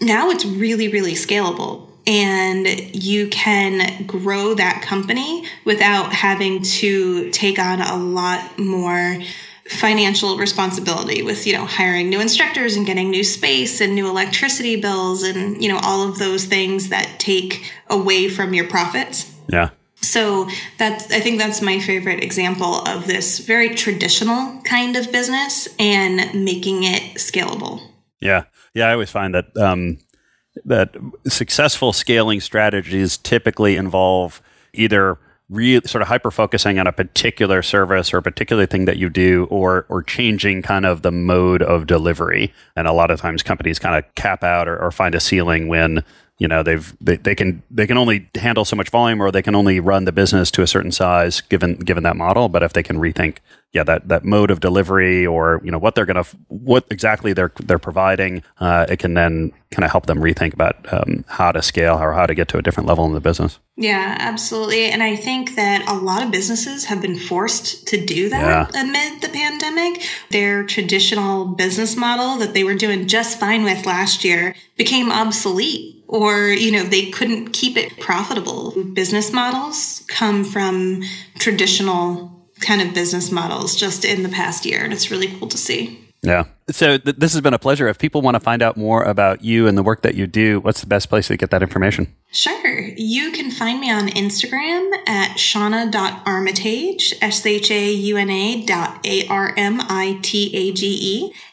now 0.00 0.30
it's 0.30 0.44
really, 0.44 0.88
really 0.88 1.14
scalable 1.14 1.88
and 2.06 2.66
you 2.94 3.28
can 3.28 4.04
grow 4.06 4.54
that 4.54 4.82
company 4.82 5.46
without 5.64 6.12
having 6.12 6.62
to 6.62 7.30
take 7.30 7.58
on 7.58 7.80
a 7.80 7.96
lot 7.96 8.58
more 8.58 9.18
financial 9.68 10.36
responsibility 10.36 11.22
with, 11.22 11.46
you 11.46 11.54
know, 11.54 11.64
hiring 11.64 12.10
new 12.10 12.20
instructors 12.20 12.76
and 12.76 12.84
getting 12.84 13.10
new 13.10 13.24
space 13.24 13.80
and 13.80 13.94
new 13.94 14.06
electricity 14.06 14.78
bills 14.78 15.22
and, 15.22 15.62
you 15.62 15.70
know, 15.70 15.80
all 15.82 16.06
of 16.06 16.18
those 16.18 16.44
things 16.44 16.90
that 16.90 17.18
take 17.18 17.72
away 17.88 18.28
from 18.28 18.52
your 18.52 18.68
profits. 18.68 19.34
Yeah. 19.48 19.70
So 20.02 20.48
that's 20.76 21.10
I 21.10 21.20
think 21.20 21.38
that's 21.38 21.62
my 21.62 21.80
favorite 21.80 22.22
example 22.22 22.82
of 22.86 23.06
this 23.06 23.38
very 23.38 23.74
traditional 23.74 24.60
kind 24.62 24.96
of 24.96 25.10
business 25.10 25.66
and 25.78 26.44
making 26.44 26.84
it 26.84 27.14
scalable. 27.14 27.80
Yeah. 28.20 28.44
Yeah, 28.74 28.88
I 28.88 28.92
always 28.92 29.10
find 29.10 29.34
that 29.34 29.56
um, 29.56 29.98
that 30.64 30.94
successful 31.26 31.92
scaling 31.92 32.40
strategies 32.40 33.16
typically 33.16 33.76
involve 33.76 34.42
either 34.72 35.18
sort 35.84 36.02
of 36.02 36.08
hyper 36.08 36.30
focusing 36.30 36.78
on 36.78 36.86
a 36.86 36.92
particular 36.92 37.62
service 37.62 38.12
or 38.12 38.18
a 38.18 38.22
particular 38.22 38.66
thing 38.66 38.86
that 38.86 38.96
you 38.96 39.08
do 39.08 39.46
or 39.50 39.86
or 39.88 40.02
changing 40.02 40.62
kind 40.62 40.86
of 40.86 41.02
the 41.02 41.12
mode 41.12 41.62
of 41.62 41.86
delivery. 41.86 42.52
And 42.76 42.88
a 42.88 42.92
lot 42.92 43.10
of 43.10 43.20
times 43.20 43.42
companies 43.42 43.78
kind 43.78 43.96
of 43.96 44.14
cap 44.14 44.42
out 44.42 44.66
or, 44.68 44.78
or 44.78 44.90
find 44.90 45.14
a 45.14 45.20
ceiling 45.20 45.68
when 45.68 46.02
you 46.38 46.48
know 46.48 46.62
they've 46.62 46.96
they, 47.00 47.16
they 47.16 47.34
can 47.34 47.62
they 47.70 47.86
can 47.86 47.96
only 47.96 48.28
handle 48.34 48.64
so 48.64 48.76
much 48.76 48.90
volume 48.90 49.22
or 49.22 49.30
they 49.30 49.42
can 49.42 49.54
only 49.54 49.80
run 49.80 50.04
the 50.04 50.12
business 50.12 50.50
to 50.52 50.62
a 50.62 50.66
certain 50.66 50.92
size 50.92 51.40
given 51.40 51.76
given 51.76 52.02
that 52.02 52.16
model. 52.16 52.48
But 52.48 52.62
if 52.62 52.72
they 52.72 52.82
can 52.82 52.98
rethink 52.98 53.38
yeah 53.74 53.82
that 53.84 54.08
that 54.08 54.24
mode 54.24 54.50
of 54.50 54.60
delivery 54.60 55.26
or 55.26 55.60
you 55.64 55.70
know 55.70 55.78
what 55.78 55.94
they're 55.94 56.06
to 56.06 56.24
what 56.48 56.86
exactly 56.90 57.32
they're 57.32 57.52
they're 57.64 57.78
providing 57.78 58.42
uh, 58.58 58.86
it 58.88 58.98
can 58.98 59.14
then 59.14 59.52
kind 59.70 59.84
of 59.84 59.90
help 59.90 60.06
them 60.06 60.18
rethink 60.18 60.54
about 60.54 60.76
um, 60.92 61.24
how 61.28 61.50
to 61.50 61.60
scale 61.60 61.96
or 61.96 62.12
how 62.12 62.24
to 62.24 62.34
get 62.34 62.46
to 62.48 62.56
a 62.56 62.62
different 62.62 62.88
level 62.88 63.04
in 63.04 63.12
the 63.12 63.20
business. 63.20 63.58
Yeah 63.76 64.16
absolutely. 64.20 64.86
And 64.86 65.02
i 65.02 65.16
think 65.16 65.56
that 65.56 65.86
a 65.88 65.94
lot 65.94 66.24
of 66.24 66.30
businesses 66.30 66.84
have 66.84 67.02
been 67.02 67.18
forced 67.18 67.86
to 67.88 68.04
do 68.04 68.28
that 68.30 68.72
yeah. 68.74 68.80
amid 68.80 69.20
the 69.20 69.28
pandemic. 69.28 70.02
Their 70.30 70.64
traditional 70.64 71.46
business 71.46 71.96
model 71.96 72.38
that 72.38 72.54
they 72.54 72.64
were 72.64 72.74
doing 72.74 73.06
just 73.08 73.38
fine 73.38 73.64
with 73.64 73.84
last 73.84 74.24
year 74.24 74.54
became 74.76 75.10
obsolete 75.10 75.93
or 76.06 76.48
you 76.48 76.72
know 76.72 76.82
they 76.82 77.10
couldn't 77.10 77.52
keep 77.52 77.76
it 77.76 77.98
profitable. 78.00 78.72
Business 78.92 79.32
models 79.32 80.04
come 80.08 80.44
from 80.44 81.02
traditional 81.38 82.30
kind 82.60 82.80
of 82.80 82.94
business 82.94 83.30
models 83.30 83.74
just 83.74 84.04
in 84.04 84.22
the 84.22 84.28
past 84.28 84.64
year 84.64 84.84
and 84.84 84.92
it's 84.92 85.10
really 85.10 85.28
cool 85.38 85.48
to 85.48 85.58
see. 85.58 86.00
Yeah 86.22 86.44
so 86.70 86.98
th- 86.98 87.16
this 87.16 87.32
has 87.32 87.40
been 87.40 87.54
a 87.54 87.58
pleasure 87.58 87.88
if 87.88 87.98
people 87.98 88.22
want 88.22 88.34
to 88.34 88.40
find 88.40 88.62
out 88.62 88.76
more 88.76 89.02
about 89.02 89.44
you 89.44 89.66
and 89.66 89.76
the 89.76 89.82
work 89.82 90.02
that 90.02 90.14
you 90.14 90.26
do 90.26 90.60
what's 90.60 90.80
the 90.80 90.86
best 90.86 91.08
place 91.08 91.28
to 91.28 91.36
get 91.36 91.50
that 91.50 91.62
information 91.62 92.14
Sure. 92.34 92.80
You 92.96 93.30
can 93.30 93.52
find 93.52 93.78
me 93.78 93.92
on 93.92 94.08
Instagram 94.08 94.92
at 95.06 95.36
shauna.armitage, 95.36 97.14
S-H-A-U-N-A 97.22 98.66
dot 98.66 99.06
A-R-M-I-T-A-G-E. 99.06 99.62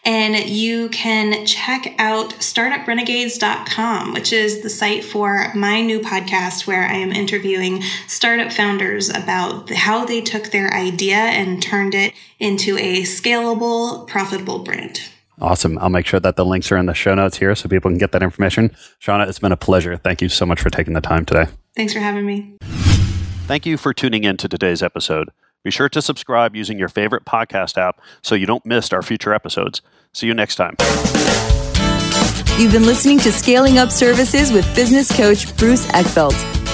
And 0.04 0.50
you 0.50 0.90
can 0.90 1.46
check 1.46 1.94
out 2.00 2.32
startuprenegades.com, 2.32 4.14
which 4.14 4.34
is 4.34 4.64
the 4.64 4.72
site 4.72 5.06
for 5.06 5.54
my 5.54 5.82
new 5.82 6.00
podcast 6.00 6.66
where 6.66 6.86
I 6.86 6.96
am 6.96 7.12
interviewing 7.12 7.84
startup 8.08 8.52
founders 8.52 9.10
about 9.10 9.70
how 9.70 10.04
they 10.06 10.22
took 10.22 10.46
their 10.50 10.74
idea 10.74 11.14
and 11.14 11.62
turned 11.62 11.94
it 11.94 12.16
into 12.42 12.78
a 12.78 13.04
scalable, 13.04 14.08
profitable 14.08 14.60
brand. 14.60 15.02
Awesome. 15.40 15.78
I'll 15.80 15.90
make 15.90 16.06
sure 16.06 16.20
that 16.20 16.36
the 16.36 16.46
links 16.46 16.72
are 16.72 16.78
in 16.78 16.88
the 16.88 16.94
show 16.94 17.16
notes 17.16 17.38
here 17.38 17.56
so 17.56 17.70
people 17.70 17.90
can 17.90 17.98
get 17.98 18.12
that 18.12 18.22
information. 18.22 18.70
Shauna, 19.00 19.28
it's 19.28 19.40
been 19.40 19.52
a 19.52 19.58
pleasure. 19.58 19.96
Thank 19.98 20.22
you 20.22 20.30
so 20.30 20.46
much 20.46 20.60
for 20.60 20.70
taking 20.70 20.94
the 20.94 21.02
time 21.02 21.26
today. 21.26 21.46
Thanks 21.76 21.94
for 21.94 22.00
having 22.00 22.26
me. 22.26 22.58
Thank 23.48 23.66
you 23.66 23.78
for 23.78 23.94
tuning 23.94 24.24
in 24.24 24.38
to 24.38 24.48
today's 24.48 24.84
episode. 24.84 25.30
Be 25.64 25.72
sure 25.72 25.90
to 25.90 26.02
subscribe 26.02 26.56
using 26.56 26.78
your 26.80 26.90
favorite 26.90 27.26
podcast 27.26 27.78
app 27.78 28.02
so 28.22 28.36
you 28.36 28.46
don't 28.46 28.66
miss 28.66 28.92
our 28.92 29.02
future 29.02 29.34
episodes. 29.34 29.82
See 30.14 30.28
you 30.28 30.34
next 30.34 30.56
time. 30.56 30.76
You've 32.58 32.72
been 32.72 32.86
listening 32.86 33.20
to 33.20 33.32
Scaling 33.32 33.78
Up 33.78 33.92
Services 33.92 34.52
with 34.52 34.66
business 34.76 35.16
coach 35.16 35.56
Bruce 35.58 35.86
Eckfeldt. 35.88 36.61